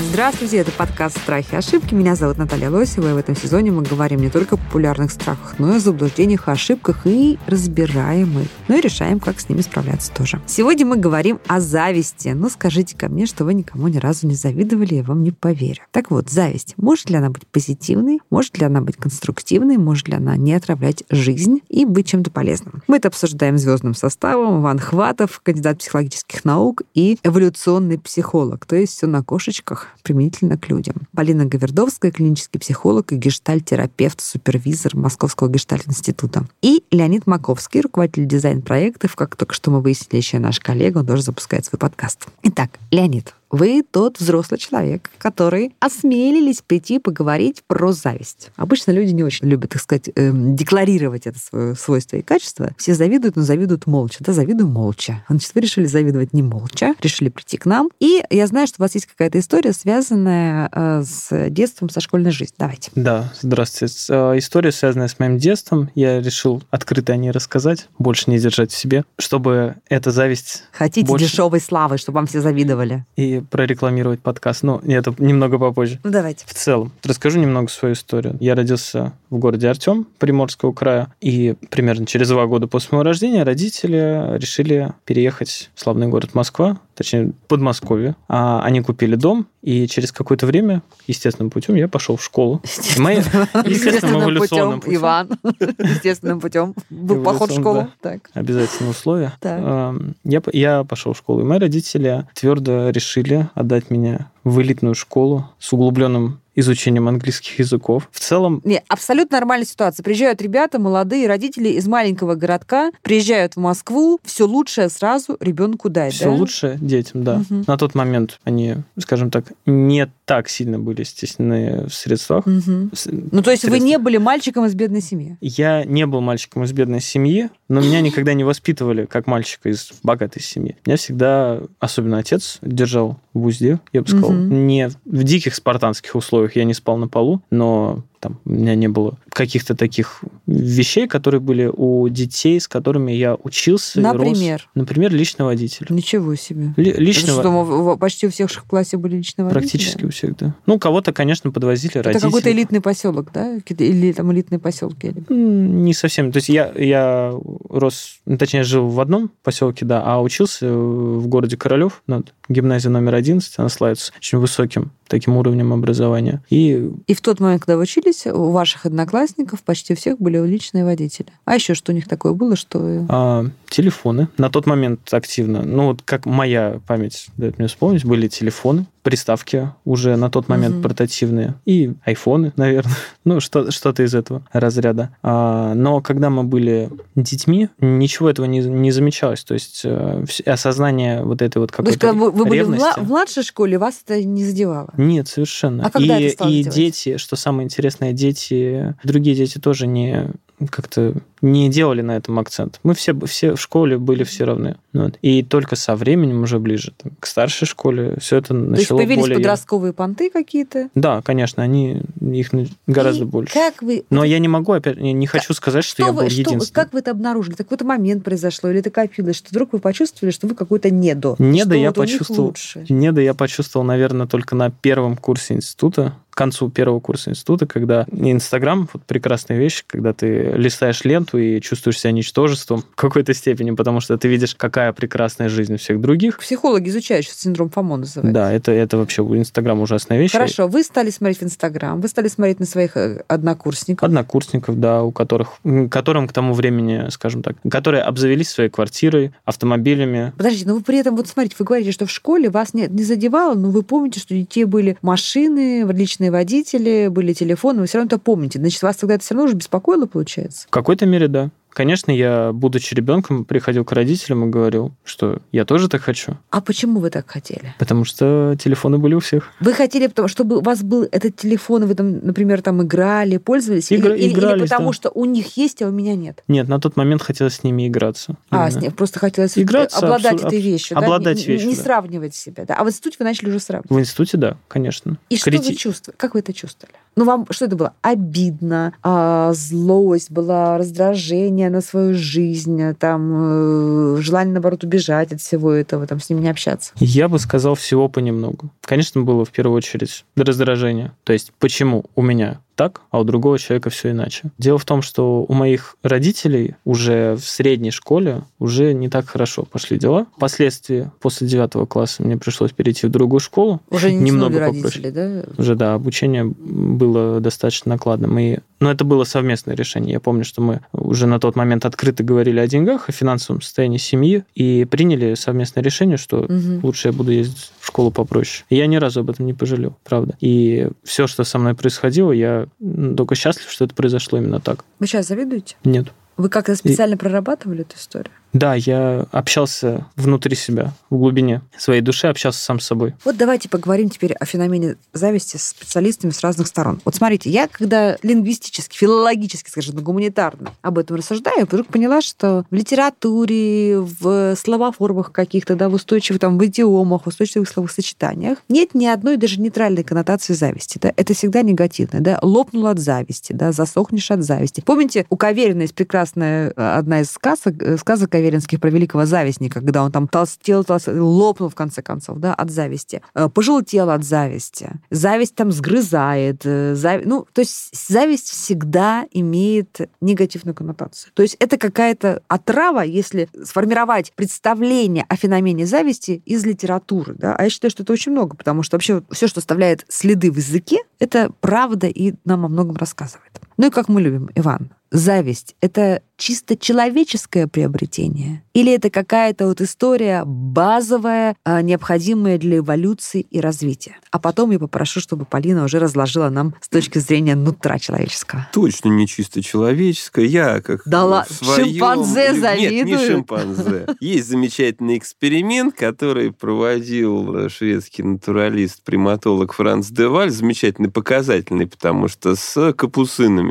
Здравствуйте, 0.00 0.58
это 0.58 0.70
подкаст 0.70 1.18
«Страхи 1.18 1.54
и 1.54 1.56
ошибки». 1.56 1.92
Меня 1.92 2.14
зовут 2.14 2.38
Наталья 2.38 2.70
Лосева, 2.70 3.10
и 3.10 3.12
в 3.14 3.16
этом 3.16 3.34
сезоне 3.34 3.72
мы 3.72 3.82
говорим 3.82 4.20
не 4.20 4.30
только 4.30 4.54
о 4.54 4.58
популярных 4.58 5.10
страхах, 5.10 5.58
но 5.58 5.72
и 5.72 5.76
о 5.76 5.80
заблуждениях, 5.80 6.48
ошибках 6.48 7.04
и 7.04 7.36
разбираем 7.48 8.38
их. 8.38 8.46
Ну 8.68 8.78
и 8.78 8.80
решаем, 8.80 9.18
как 9.18 9.40
с 9.40 9.48
ними 9.48 9.60
справляться 9.60 10.12
тоже. 10.12 10.40
Сегодня 10.46 10.86
мы 10.86 10.98
говорим 10.98 11.40
о 11.48 11.58
зависти. 11.58 12.28
Ну, 12.28 12.48
скажите 12.48 12.96
ко 12.96 13.08
мне, 13.08 13.26
что 13.26 13.44
вы 13.44 13.54
никому 13.54 13.88
ни 13.88 13.98
разу 13.98 14.28
не 14.28 14.36
завидовали, 14.36 14.94
я 14.94 15.02
вам 15.02 15.24
не 15.24 15.32
поверю. 15.32 15.82
Так 15.90 16.12
вот, 16.12 16.30
зависть. 16.30 16.74
Может 16.76 17.10
ли 17.10 17.16
она 17.16 17.30
быть 17.30 17.48
позитивной? 17.48 18.20
Может 18.30 18.56
ли 18.58 18.66
она 18.66 18.80
быть 18.80 18.96
конструктивной? 18.96 19.78
Может 19.78 20.06
ли 20.06 20.14
она 20.14 20.36
не 20.36 20.54
отравлять 20.54 21.02
жизнь 21.10 21.60
и 21.68 21.84
быть 21.84 22.06
чем-то 22.06 22.30
полезным? 22.30 22.84
Мы 22.86 22.98
это 22.98 23.08
обсуждаем 23.08 23.58
звездным 23.58 23.94
составом. 23.94 24.60
Иван 24.60 24.78
Хватов, 24.78 25.40
кандидат 25.42 25.78
психологических 25.78 26.44
наук 26.44 26.82
и 26.94 27.18
эволюционный 27.24 27.98
психолог. 27.98 28.64
То 28.64 28.76
есть 28.76 28.92
все 28.92 29.08
на 29.08 29.24
кошечках 29.24 29.87
применительно 30.02 30.56
к 30.58 30.68
людям. 30.68 30.96
Полина 31.14 31.44
Гавердовская, 31.44 32.10
клинический 32.10 32.60
психолог 32.60 33.12
и 33.12 33.16
гештальтерапевт, 33.16 34.20
супервизор 34.20 34.96
Московского 34.96 35.48
гештальт-института. 35.48 36.46
И 36.62 36.84
Леонид 36.90 37.26
Маковский, 37.26 37.80
руководитель 37.80 38.26
дизайн-проектов, 38.26 39.16
как 39.16 39.36
только 39.36 39.54
что 39.54 39.70
мы 39.70 39.80
выяснили, 39.80 40.16
еще 40.16 40.38
наш 40.38 40.60
коллега, 40.60 40.98
он 40.98 41.06
тоже 41.06 41.22
запускает 41.22 41.64
свой 41.64 41.78
подкаст. 41.78 42.26
Итак, 42.42 42.78
Леонид, 42.90 43.34
вы 43.50 43.82
тот 43.88 44.18
взрослый 44.18 44.58
человек, 44.58 45.10
который 45.18 45.74
осмелились 45.80 46.62
прийти 46.62 46.98
поговорить 46.98 47.62
про 47.66 47.92
зависть. 47.92 48.50
Обычно 48.56 48.92
люди 48.92 49.12
не 49.12 49.24
очень 49.24 49.48
любят, 49.48 49.70
так 49.70 49.82
сказать, 49.82 50.10
эм, 50.14 50.56
декларировать 50.56 51.26
это 51.26 51.38
свое 51.38 51.74
свойство 51.74 52.16
и 52.16 52.22
качество. 52.22 52.70
Все 52.76 52.94
завидуют, 52.94 53.36
но 53.36 53.42
завидуют 53.42 53.86
молча. 53.86 54.18
Да, 54.20 54.32
завидую 54.32 54.68
молча. 54.68 55.24
Значит, 55.28 55.54
вы 55.54 55.60
решили 55.60 55.86
завидовать 55.86 56.32
не 56.32 56.42
молча, 56.42 56.94
решили 57.00 57.28
прийти 57.28 57.56
к 57.56 57.66
нам. 57.66 57.90
И 58.00 58.22
я 58.30 58.46
знаю, 58.46 58.66
что 58.66 58.76
у 58.80 58.82
вас 58.82 58.94
есть 58.94 59.06
какая-то 59.06 59.38
история, 59.38 59.72
связанная 59.72 60.68
э, 60.72 61.02
с 61.04 61.50
детством, 61.50 61.90
со 61.90 62.00
школьной 62.00 62.30
жизнью. 62.30 62.56
Давайте. 62.58 62.90
Да, 62.94 63.32
здравствуйте. 63.40 63.94
Э, 64.08 64.38
история, 64.38 64.72
связанная 64.72 65.08
с 65.08 65.18
моим 65.18 65.38
детством. 65.38 65.90
Я 65.94 66.20
решил 66.20 66.62
открыто 66.70 67.12
о 67.12 67.16
ней 67.16 67.30
рассказать, 67.30 67.88
больше 67.98 68.30
не 68.30 68.38
держать 68.38 68.72
в 68.72 68.76
себе, 68.76 69.04
чтобы 69.18 69.76
эта 69.88 70.10
зависть... 70.10 70.64
Хотите 70.72 71.06
больше... 71.06 71.26
дешевой 71.26 71.60
славы, 71.60 71.98
чтобы 71.98 72.16
вам 72.16 72.26
все 72.26 72.40
завидовали? 72.40 73.04
И 73.16 73.37
прорекламировать 73.42 74.20
подкаст. 74.20 74.62
Ну, 74.62 74.80
это 74.86 75.14
немного 75.18 75.58
попозже. 75.58 76.00
Ну, 76.04 76.10
давайте. 76.10 76.44
В 76.46 76.54
целом, 76.54 76.92
расскажу 77.04 77.38
немного 77.38 77.68
свою 77.68 77.94
историю. 77.94 78.36
Я 78.40 78.54
родился 78.54 79.12
в 79.30 79.38
городе 79.38 79.68
Артем, 79.68 80.06
Приморского 80.18 80.72
края, 80.72 81.12
и 81.20 81.54
примерно 81.70 82.06
через 82.06 82.28
два 82.28 82.46
года 82.46 82.66
после 82.66 82.88
моего 82.92 83.04
рождения 83.04 83.42
родители 83.42 84.36
решили 84.38 84.92
переехать 85.04 85.70
в 85.74 85.80
славный 85.80 86.08
город 86.08 86.34
Москва, 86.34 86.78
точнее, 86.98 87.32
Подмосковье. 87.46 88.16
А 88.28 88.60
они 88.62 88.82
купили 88.82 89.14
дом, 89.14 89.46
и 89.62 89.86
через 89.86 90.12
какое-то 90.12 90.46
время, 90.46 90.82
естественным 91.06 91.50
путем, 91.50 91.76
я 91.76 91.88
пошел 91.88 92.16
в 92.16 92.24
школу. 92.24 92.60
Естественным 92.64 94.24
эволюционным 94.24 94.80
путем, 94.80 94.96
Иван. 94.96 95.30
Естественным 95.78 96.40
путем. 96.40 96.74
Был 96.90 97.22
поход 97.22 97.50
в 97.50 97.60
школу. 97.60 97.88
Так. 98.02 98.28
Обязательное 98.34 98.90
условие. 98.90 99.32
Я, 99.42 100.42
я 100.52 100.84
пошел 100.84 101.12
в 101.12 101.16
школу, 101.16 101.40
и 101.40 101.44
мои 101.44 101.58
родители 101.58 102.26
твердо 102.34 102.90
решили 102.90 103.48
отдать 103.54 103.90
меня 103.90 104.30
в 104.44 104.60
элитную 104.60 104.94
школу 104.94 105.48
с 105.58 105.72
углубленным 105.72 106.40
изучением 106.58 107.08
английских 107.08 107.58
языков. 107.58 108.08
В 108.10 108.20
целом... 108.20 108.60
Не, 108.64 108.82
абсолютно 108.88 109.36
нормальная 109.38 109.66
ситуация. 109.66 110.02
Приезжают 110.02 110.42
ребята, 110.42 110.78
молодые 110.78 111.26
родители 111.26 111.68
из 111.70 111.86
маленького 111.86 112.34
городка, 112.34 112.90
приезжают 113.02 113.54
в 113.54 113.60
Москву, 113.60 114.20
все 114.24 114.46
лучшее 114.46 114.88
сразу 114.88 115.36
ребенку 115.40 115.88
дать, 115.88 116.14
Все 116.14 116.24
да? 116.26 116.30
лучшее 116.32 116.78
детям, 116.80 117.24
да. 117.24 117.42
Угу. 117.48 117.64
На 117.66 117.76
тот 117.76 117.94
момент 117.94 118.40
они, 118.44 118.76
скажем 118.98 119.30
так, 119.30 119.52
не 119.66 120.10
так 120.28 120.50
сильно 120.50 120.78
были 120.78 121.04
стеснены 121.04 121.86
в 121.88 121.94
средствах. 121.94 122.46
Угу. 122.46 122.90
Ну, 123.32 123.42
то 123.42 123.50
есть 123.50 123.62
Средств... 123.62 123.70
вы 123.70 123.78
не 123.78 123.96
были 123.96 124.18
мальчиком 124.18 124.66
из 124.66 124.74
бедной 124.74 125.00
семьи? 125.00 125.38
Я 125.40 125.86
не 125.86 126.04
был 126.04 126.20
мальчиком 126.20 126.64
из 126.64 126.72
бедной 126.72 127.00
семьи, 127.00 127.48
но 127.70 127.80
меня 127.80 128.02
никогда 128.02 128.34
не 128.34 128.44
воспитывали 128.44 129.06
как 129.06 129.26
мальчика 129.26 129.70
из 129.70 129.90
богатой 130.02 130.42
семьи. 130.42 130.76
Меня 130.84 130.98
всегда, 130.98 131.62
особенно 131.80 132.18
отец, 132.18 132.58
держал 132.60 133.18
в 133.32 133.46
узде, 133.46 133.80
я 133.94 134.02
бы 134.02 134.08
сказал, 134.08 134.30
угу. 134.30 134.36
не 134.36 134.90
в 135.06 135.24
диких 135.24 135.54
спартанских 135.54 136.14
условиях 136.14 136.56
я 136.56 136.64
не 136.64 136.74
спал 136.74 136.98
на 136.98 137.08
полу, 137.08 137.40
но 137.50 138.04
там 138.20 138.40
у 138.44 138.50
меня 138.50 138.74
не 138.74 138.88
было 138.88 139.18
каких-то 139.30 139.74
таких 139.74 140.22
вещей, 140.46 141.06
которые 141.06 141.40
были 141.40 141.70
у 141.72 142.08
детей, 142.08 142.60
с 142.60 142.68
которыми 142.68 143.12
я 143.12 143.36
учился. 143.36 144.00
Например? 144.00 144.60
Рос. 144.60 144.68
Например, 144.74 145.12
личный 145.12 145.44
водитель. 145.44 145.86
Ничего 145.90 146.34
себе. 146.34 146.72
Ли, 146.76 146.92
личного... 146.92 147.40
Это 147.40 147.48
что, 147.48 147.96
почти 147.96 148.26
у 148.26 148.30
всех 148.30 148.50
в 148.50 148.64
классе 148.64 148.96
были 148.96 149.16
личные 149.16 149.44
водители? 149.44 149.60
Практически 149.60 150.04
у 150.04 150.10
всех, 150.10 150.36
да. 150.36 150.54
Ну, 150.66 150.78
кого-то, 150.78 151.12
конечно, 151.12 151.50
подвозили 151.50 151.94
Это 151.94 152.04
родители. 152.04 152.26
какой-то 152.26 152.52
элитный 152.52 152.80
поселок, 152.80 153.30
да? 153.32 153.56
Или 153.56 154.12
там 154.12 154.32
элитные 154.32 154.58
поселки? 154.58 155.14
Не 155.28 155.94
совсем. 155.94 156.32
То 156.32 156.38
есть 156.38 156.48
я, 156.48 156.72
я 156.76 157.32
рос, 157.68 158.20
ну, 158.26 158.38
точнее, 158.38 158.64
жил 158.64 158.88
в 158.88 159.00
одном 159.00 159.30
поселке, 159.42 159.84
да, 159.84 160.02
а 160.04 160.20
учился 160.20 160.72
в 160.72 161.26
городе 161.28 161.56
Королев, 161.56 162.02
над 162.06 162.34
гимназия 162.48 162.90
номер 162.90 163.14
11, 163.14 163.54
она 163.58 163.68
славится 163.68 164.12
очень 164.16 164.38
высоким 164.38 164.92
таким 165.08 165.36
уровнем 165.36 165.72
образования. 165.72 166.42
И... 166.50 166.90
и 167.06 167.14
в 167.14 167.20
тот 167.20 167.40
момент, 167.40 167.62
когда 167.62 167.76
вы 167.76 167.82
учились, 167.82 168.26
у 168.26 168.50
ваших 168.50 168.86
одноклассников 168.86 169.62
почти 169.62 169.94
всех 169.94 170.18
были 170.18 170.38
личные 170.46 170.84
водители. 170.84 171.28
А 171.44 171.54
еще 171.54 171.74
что 171.74 171.92
у 171.92 171.94
них 171.94 172.08
такое 172.08 172.32
было, 172.32 172.56
что... 172.56 173.06
А, 173.08 173.46
телефоны. 173.68 174.28
На 174.38 174.50
тот 174.50 174.66
момент 174.66 175.12
активно. 175.12 175.62
Ну, 175.62 175.86
вот 175.86 176.02
как 176.02 176.26
моя 176.26 176.80
память 176.86 177.28
дает 177.36 177.58
мне 177.58 177.68
вспомнить, 177.68 178.04
были 178.04 178.28
телефоны 178.28 178.86
приставки 179.02 179.72
уже 179.84 180.16
на 180.16 180.30
тот 180.30 180.48
момент 180.48 180.76
угу. 180.76 180.82
портативные 180.82 181.54
и 181.64 181.94
айфоны, 182.04 182.52
наверное, 182.56 182.94
ну 183.24 183.40
что 183.40 183.70
что-то 183.70 184.02
из 184.02 184.14
этого 184.14 184.42
разряда. 184.52 185.10
А, 185.22 185.74
но 185.74 186.00
когда 186.00 186.30
мы 186.30 186.44
были 186.44 186.90
детьми, 187.14 187.68
ничего 187.80 188.30
этого 188.30 188.46
не, 188.46 188.60
не 188.60 188.90
замечалось, 188.90 189.44
то 189.44 189.54
есть 189.54 189.82
э, 189.84 190.24
осознание 190.46 191.22
вот 191.22 191.42
этой 191.42 191.58
вот 191.58 191.70
какой-то. 191.70 191.98
То 191.98 192.06
есть 192.06 192.18
когда 192.18 192.24
вы, 192.24 192.30
вы 192.30 192.56
ревности... 192.56 192.84
были 192.96 193.06
в 193.06 193.08
младшей 193.08 193.42
школе, 193.42 193.78
вас 193.78 194.00
это 194.04 194.22
не 194.22 194.44
задевало? 194.44 194.92
Нет, 194.96 195.28
совершенно. 195.28 195.86
А 195.86 195.90
когда 195.90 196.18
и 196.18 196.24
это 196.24 196.34
стало 196.34 196.50
и 196.50 196.64
дети, 196.64 197.16
что 197.16 197.36
самое 197.36 197.64
интересное, 197.64 198.12
дети, 198.12 198.94
другие 199.04 199.36
дети 199.36 199.58
тоже 199.58 199.86
не 199.86 200.30
как-то 200.66 201.14
не 201.40 201.68
делали 201.68 202.02
на 202.02 202.16
этом 202.16 202.38
акцент. 202.38 202.80
Мы 202.82 202.94
все, 202.94 203.14
все 203.26 203.54
в 203.54 203.60
школе 203.60 203.96
были 203.96 204.24
все 204.24 204.44
равны. 204.44 204.76
Вот. 204.92 205.16
И 205.22 205.42
только 205.42 205.76
со 205.76 205.94
временем, 205.94 206.42
уже 206.42 206.58
ближе 206.58 206.92
там, 206.96 207.12
к 207.20 207.26
старшей 207.26 207.66
школе, 207.66 208.16
все 208.20 208.36
это 208.36 208.54
начало 208.54 208.74
То 208.74 208.80
есть 208.80 208.88
появились 208.88 209.20
более... 209.20 209.36
подростковые 209.38 209.92
понты 209.92 210.30
какие-то? 210.30 210.88
Да, 210.94 211.22
конечно, 211.22 211.62
они 211.62 212.02
их 212.20 212.50
гораздо 212.86 213.24
И 213.24 213.26
больше. 213.26 213.54
Как 213.54 213.82
вы... 213.82 214.04
Но 214.10 214.24
я 214.24 214.38
не 214.40 214.48
могу, 214.48 214.72
опять, 214.72 214.98
не 214.98 215.26
хочу 215.26 215.54
сказать, 215.54 215.84
что, 215.84 215.94
что 215.94 216.02
я 216.06 216.12
вы, 216.12 216.22
был 216.22 216.30
что, 216.30 216.40
единственным. 216.40 216.74
Как 216.74 216.92
вы 216.92 217.00
это 217.00 217.12
обнаружили? 217.12 217.54
Какой-то 217.54 217.84
момент 217.84 218.24
произошло, 218.24 218.70
или 218.70 218.80
это 218.80 218.90
копилось, 218.90 219.36
что 219.36 219.48
вдруг 219.50 219.72
вы 219.72 219.78
почувствовали, 219.78 220.32
что 220.32 220.48
вы 220.48 220.54
какой-то 220.54 220.90
недо? 220.90 221.36
Недо 221.38 221.76
я 221.76 221.88
вот 221.88 221.96
почувствовал. 221.96 222.54
Недо 222.88 223.20
я 223.20 223.34
почувствовал, 223.34 223.86
наверное, 223.86 224.26
только 224.26 224.56
на 224.56 224.70
первом 224.70 225.16
курсе 225.16 225.54
института, 225.54 226.14
концу 226.38 226.70
первого 226.70 227.00
курса 227.00 227.30
института, 227.30 227.66
когда 227.66 228.06
Инстаграм, 228.12 228.88
вот 228.92 229.02
прекрасная 229.02 229.58
вещь, 229.58 229.82
когда 229.88 230.12
ты 230.12 230.52
листаешь 230.54 231.02
ленту 231.04 231.36
и 231.36 231.60
чувствуешь 231.60 231.98
себя 231.98 232.12
ничтожеством 232.12 232.82
в 232.82 232.94
какой-то 232.94 233.34
степени, 233.34 233.72
потому 233.72 233.98
что 233.98 234.16
ты 234.16 234.28
видишь, 234.28 234.54
какая 234.54 234.92
прекрасная 234.92 235.48
жизнь 235.48 235.74
у 235.74 235.78
всех 235.78 236.00
других. 236.00 236.38
Психологи 236.38 236.90
изучают 236.90 237.26
сейчас 237.26 237.40
синдром 237.40 237.70
ФОМО 237.70 237.96
называется. 237.96 238.32
Да, 238.32 238.52
это, 238.52 238.70
это 238.70 238.98
вообще 238.98 239.22
Инстаграм 239.22 239.80
ужасная 239.80 240.16
вещь. 240.18 240.30
Хорошо, 240.30 240.68
вы 240.68 240.84
стали 240.84 241.10
смотреть 241.10 241.40
в 241.40 241.42
Инстаграм, 241.42 242.00
вы 242.00 242.06
стали 242.06 242.28
смотреть 242.28 242.60
на 242.60 242.66
своих 242.66 242.96
э, 242.96 243.24
однокурсников. 243.26 244.06
Однокурсников, 244.06 244.78
да, 244.78 245.02
у 245.02 245.10
которых, 245.10 245.54
которым 245.90 246.28
к 246.28 246.32
тому 246.32 246.54
времени, 246.54 247.10
скажем 247.10 247.42
так, 247.42 247.56
которые 247.68 248.04
обзавелись 248.04 248.48
своей 248.48 248.70
квартирой, 248.70 249.32
автомобилями. 249.44 250.32
Подождите, 250.36 250.68
но 250.68 250.76
вы 250.76 250.82
при 250.82 250.98
этом, 250.98 251.16
вот 251.16 251.26
смотрите, 251.26 251.56
вы 251.58 251.64
говорите, 251.64 251.90
что 251.90 252.06
в 252.06 252.12
школе 252.12 252.48
вас 252.48 252.74
не, 252.74 252.86
не 252.86 253.02
задевало, 253.02 253.54
но 253.54 253.70
вы 253.70 253.82
помните, 253.82 254.20
что 254.20 254.34
у 254.34 254.36
детей 254.36 254.64
были 254.64 254.96
машины, 255.02 255.84
личные 255.90 256.27
разные 256.28 256.30
водители, 256.30 257.08
были 257.08 257.32
телефоны, 257.32 257.80
вы 257.80 257.86
все 257.86 257.98
равно 257.98 258.08
это 258.08 258.18
помните. 258.18 258.58
Значит, 258.58 258.82
вас 258.82 258.96
тогда 258.96 259.14
это 259.14 259.24
все 259.24 259.34
равно 259.34 259.46
уже 259.48 259.56
беспокоило, 259.56 260.06
получается? 260.06 260.66
В 260.68 260.70
какой-то 260.70 261.06
мере, 261.06 261.28
да. 261.28 261.50
Конечно, 261.78 262.10
я, 262.10 262.50
будучи 262.52 262.92
ребенком, 262.92 263.44
приходил 263.44 263.84
к 263.84 263.92
родителям 263.92 264.44
и 264.44 264.50
говорил, 264.50 264.90
что 265.04 265.40
я 265.52 265.64
тоже 265.64 265.88
так 265.88 266.02
хочу. 266.02 266.36
А 266.50 266.60
почему 266.60 266.98
вы 266.98 267.08
так 267.10 267.30
хотели? 267.30 267.72
Потому 267.78 268.04
что 268.04 268.56
телефоны 268.58 268.98
были 268.98 269.14
у 269.14 269.20
всех. 269.20 269.50
Вы 269.60 269.72
хотели, 269.72 270.10
чтобы 270.26 270.58
у 270.58 270.60
вас 270.60 270.82
был 270.82 271.06
этот 271.12 271.36
телефон, 271.36 271.86
вы 271.86 271.94
там, 271.94 272.18
например, 272.26 272.62
там 272.62 272.82
играли, 272.82 273.36
пользовались? 273.36 273.92
Игра- 273.92 274.16
или, 274.16 274.24
или- 274.24 274.30
или 274.30 274.34
игрались, 274.40 274.62
потому 274.68 274.88
да. 274.88 274.92
что 274.92 275.10
у 275.14 275.24
них 275.24 275.56
есть, 275.56 275.80
а 275.82 275.86
у 275.86 275.92
меня 275.92 276.16
нет? 276.16 276.42
Нет, 276.48 276.66
на 276.68 276.80
тот 276.80 276.96
момент 276.96 277.22
хотелось 277.22 277.54
с 277.54 277.62
ними 277.62 277.86
играться. 277.86 278.34
А, 278.50 278.56
Именно. 278.66 278.70
с 278.72 278.82
ним 278.82 278.92
просто 278.92 279.20
хотелось 279.20 279.56
Играться, 279.56 279.98
обладать 279.98 280.34
абсо- 280.42 280.48
этой 280.48 280.60
вещью, 280.60 280.96
да? 280.98 281.04
обладать 281.04 281.36
Не- 281.38 281.44
не, 281.46 281.52
вещью, 281.52 281.68
не 281.70 281.76
да. 281.76 281.82
сравнивать 281.82 282.34
себя, 282.34 282.64
да? 282.66 282.74
А 282.74 282.82
в 282.82 282.88
институте 282.88 283.16
вы 283.20 283.24
начали 283.24 283.50
уже 283.50 283.60
сравнивать. 283.60 283.90
В 283.90 284.00
институте, 284.00 284.36
да, 284.36 284.56
конечно. 284.66 285.16
И 285.30 285.36
что 285.36 285.50
Крити- 285.50 285.68
вы 285.68 285.74
чувствовали? 285.76 286.16
Как 286.18 286.34
вы 286.34 286.40
это 286.40 286.52
чувствовали? 286.52 286.96
Ну, 287.14 287.24
вам 287.24 287.46
что 287.50 287.66
это 287.66 287.76
было? 287.76 287.92
Обидно, 288.02 288.92
а, 289.02 289.52
злость 289.52 290.30
была, 290.30 290.78
раздражение 290.78 291.67
на 291.70 291.80
свою 291.80 292.14
жизнь, 292.14 292.80
а, 292.82 292.94
там, 292.94 294.16
э, 294.16 294.20
желание, 294.20 294.54
наоборот, 294.54 294.84
убежать 294.84 295.32
от 295.32 295.40
всего 295.40 295.72
этого, 295.72 296.06
там, 296.06 296.20
с 296.20 296.30
ним 296.30 296.40
не 296.40 296.48
общаться. 296.48 296.92
Я 296.96 297.28
бы 297.28 297.38
сказал 297.38 297.74
всего 297.74 298.08
понемногу. 298.08 298.70
Конечно, 298.82 299.22
было 299.22 299.44
в 299.44 299.50
первую 299.50 299.76
очередь 299.76 300.24
раздражение. 300.36 301.12
То 301.24 301.32
есть, 301.32 301.52
почему 301.58 302.04
у 302.14 302.22
меня 302.22 302.60
так, 302.78 303.00
а 303.10 303.18
у 303.20 303.24
другого 303.24 303.58
человека 303.58 303.90
все 303.90 304.12
иначе. 304.12 304.52
Дело 304.56 304.78
в 304.78 304.84
том, 304.84 305.02
что 305.02 305.44
у 305.48 305.52
моих 305.52 305.96
родителей 306.04 306.76
уже 306.84 307.34
в 307.34 307.40
средней 307.44 307.90
школе 307.90 308.42
уже 308.60 308.94
не 308.94 309.08
так 309.08 309.28
хорошо 309.28 309.64
пошли 309.64 309.98
дела. 309.98 310.26
Впоследствии, 310.36 311.10
после 311.20 311.48
девятого 311.48 311.86
класса, 311.86 312.22
мне 312.22 312.36
пришлось 312.36 312.70
перейти 312.70 313.08
в 313.08 313.10
другую 313.10 313.40
школу. 313.40 313.80
Уже 313.90 314.12
не 314.12 314.30
Немного 314.30 314.60
попроще. 314.60 314.82
родители, 314.84 315.10
да? 315.10 315.44
Уже, 315.58 315.74
да, 315.74 315.94
обучение 315.94 316.44
было 316.44 317.40
достаточно 317.40 317.90
накладным. 317.90 318.38
И, 318.38 318.58
но 318.78 318.92
это 318.92 319.04
было 319.04 319.24
совместное 319.24 319.74
решение. 319.74 320.12
Я 320.12 320.20
помню, 320.20 320.44
что 320.44 320.62
мы 320.62 320.80
уже 320.92 321.26
на 321.26 321.40
тот 321.40 321.56
момент 321.56 321.84
открыто 321.84 322.22
говорили 322.22 322.60
о 322.60 322.68
деньгах, 322.68 323.08
о 323.08 323.12
финансовом 323.12 323.60
состоянии 323.60 323.98
семьи 323.98 324.44
и 324.54 324.86
приняли 324.88 325.34
совместное 325.34 325.82
решение, 325.82 326.16
что 326.16 326.46
Мгм. 326.48 326.78
лучше 326.84 327.08
я 327.08 327.12
буду 327.12 327.32
ездить 327.32 327.72
в 327.80 327.86
школу 327.88 328.12
попроще. 328.12 328.64
И 328.70 328.76
я 328.76 328.86
ни 328.86 328.94
разу 328.96 329.20
об 329.20 329.30
этом 329.30 329.46
не 329.46 329.52
пожалел, 329.54 329.96
правда. 330.04 330.36
И 330.40 330.88
все, 331.02 331.26
что 331.26 331.42
со 331.42 331.58
мной 331.58 331.74
происходило, 331.74 332.30
я 332.30 332.67
только 333.16 333.34
счастлив, 333.34 333.70
что 333.70 333.84
это 333.84 333.94
произошло 333.94 334.38
именно 334.38 334.60
так. 334.60 334.84
Вы 334.98 335.06
сейчас 335.06 335.28
завидуете? 335.28 335.76
Нет. 335.84 336.08
Вы 336.36 336.48
как-то 336.48 336.76
специально 336.76 337.16
прорабатывали 337.16 337.80
эту 337.80 337.96
историю? 337.96 338.32
Да, 338.52 338.74
я 338.74 339.26
общался 339.30 340.06
внутри 340.16 340.56
себя, 340.56 340.92
в 341.10 341.18
глубине 341.18 341.60
своей 341.76 342.00
души, 342.00 342.28
общался 342.28 342.60
сам 342.60 342.80
с 342.80 342.86
собой. 342.86 343.14
Вот 343.24 343.36
давайте 343.36 343.68
поговорим 343.68 344.08
теперь 344.08 344.32
о 344.32 344.44
феномене 344.44 344.96
зависти 345.12 345.56
с 345.56 345.68
специалистами 345.68 346.30
с 346.30 346.40
разных 346.40 346.66
сторон. 346.66 347.00
Вот 347.04 347.14
смотрите, 347.14 347.50
я 347.50 347.68
когда 347.68 348.16
лингвистически, 348.22 348.96
филологически, 348.96 349.70
скажем, 349.70 349.96
гуманитарно 349.96 350.70
об 350.82 350.98
этом 350.98 351.16
рассуждаю, 351.16 351.66
вдруг 351.66 351.88
поняла, 351.88 352.20
что 352.20 352.64
в 352.70 352.74
литературе, 352.74 354.00
в 354.00 354.56
словоформах 354.56 355.32
каких-то, 355.32 355.74
да, 355.74 355.88
в 355.88 355.94
устойчивых, 355.94 356.40
там, 356.40 356.58
в 356.58 356.64
идиомах, 356.64 357.24
в 357.24 357.26
устойчивых 357.26 357.68
словосочетаниях 357.68 358.58
нет 358.68 358.94
ни 358.94 359.06
одной 359.06 359.36
даже 359.36 359.60
нейтральной 359.60 360.04
коннотации 360.04 360.54
зависти. 360.54 360.98
Да? 361.00 361.12
Это 361.16 361.34
всегда 361.34 361.62
негативное. 361.62 362.20
Да? 362.20 362.38
Лопнул 362.42 362.86
от 362.86 362.98
зависти, 362.98 363.52
да, 363.52 363.72
засохнешь 363.72 364.30
от 364.30 364.42
зависти. 364.42 364.80
Помните, 364.80 365.26
у 365.28 365.36
Каверина 365.36 365.82
есть 365.82 365.94
прекрасная 365.94 366.72
э, 366.74 366.96
одна 366.98 367.20
из 367.20 367.30
сказок, 367.30 367.82
э, 367.82 367.96
сказок 367.98 368.34
Каверинских 368.38 368.80
про 368.80 368.90
великого 368.90 369.26
завистника, 369.26 369.80
когда 369.80 370.04
он 370.04 370.12
там 370.12 370.28
толстел, 370.28 370.84
толстел, 370.84 371.26
лопнул 371.26 371.68
в 371.68 371.74
конце 371.74 372.02
концов, 372.02 372.38
да, 372.38 372.54
от 372.54 372.70
зависти. 372.70 373.20
Э, 373.34 373.48
Пожелтел 373.48 374.10
от 374.10 374.22
зависти. 374.24 374.90
Зависть 375.10 375.54
там 375.56 375.72
сгрызает. 375.72 376.64
э, 376.64 376.92
зави- 376.94 377.22
Ну, 377.24 377.46
то 377.52 377.60
есть 377.62 377.90
зависть 378.08 378.48
всегда 378.50 379.24
имеет 379.32 380.00
негативную 380.20 380.74
коннотацию. 380.74 381.32
То 381.34 381.42
есть 381.42 381.56
это 381.58 381.78
какая-то 381.78 382.42
отрава, 382.48 383.00
если 383.00 383.48
сформировать 383.64 384.32
представление 384.34 385.24
о 385.28 385.34
феномене 385.36 385.84
зависти 385.86 386.42
из 386.46 386.64
литературы. 386.64 387.34
Да? 387.36 387.56
А 387.56 387.64
я 387.64 387.70
считаю, 387.70 387.90
что 387.90 388.02
это 388.04 388.12
очень 388.12 388.32
много, 388.32 388.56
потому 388.56 388.82
что 388.84 388.96
вообще 388.96 389.22
все, 389.30 389.48
что 389.48 389.58
оставляет 389.58 390.04
следы 390.08 390.52
в 390.52 390.56
языке, 390.56 390.98
это 391.18 391.50
правда 391.60 392.06
и 392.06 392.34
нам 392.44 392.64
о 392.64 392.68
многом 392.68 392.96
рассказывает. 392.96 393.60
Ну 393.78 393.86
и 393.86 393.90
как 393.90 394.08
мы 394.08 394.20
любим, 394.20 394.50
Иван, 394.56 394.90
зависть— 395.12 395.76
это 395.80 396.20
чисто 396.36 396.76
человеческое 396.76 397.66
приобретение? 397.66 398.62
Или 398.74 398.92
это 398.92 399.08
какая-то 399.10 399.66
вот 399.66 399.80
история 399.80 400.42
базовая, 400.44 401.56
а, 401.64 401.80
необходимая 401.82 402.58
для 402.58 402.78
эволюции 402.78 403.40
и 403.40 403.60
развития? 403.60 404.16
А 404.30 404.38
потом 404.38 404.70
я 404.70 404.78
попрошу, 404.78 405.20
чтобы 405.20 405.44
Полина 405.46 405.84
уже 405.84 405.98
разложила 405.98 406.48
нам 406.50 406.74
с 406.80 406.88
точки 406.88 407.18
зрения 407.18 407.54
нутра 407.56 407.98
человеческого. 407.98 408.68
Точно 408.72 409.08
не 409.08 409.26
чисто 409.26 409.62
человеческое. 409.62 410.44
Я 410.44 410.80
как 410.80 411.02
Да 411.06 411.44
в 411.44 411.52
своём- 411.52 411.88
шимпанзе 411.88 412.40
Нет, 412.40 412.54
не 412.54 412.60
завидую. 412.60 413.18
шимпанзе. 413.26 414.06
Есть 414.20 414.48
замечательный 414.48 415.18
эксперимент, 415.18 415.96
который 415.96 416.52
проводил 416.52 417.68
шведский 417.68 418.22
натуралист, 418.22 419.02
приматолог 419.02 419.72
Франц 419.72 420.08
Деваль. 420.08 420.50
Замечательный, 420.50 421.10
показательный, 421.10 421.86
потому 421.86 422.28
что 422.28 422.54
с 422.54 422.92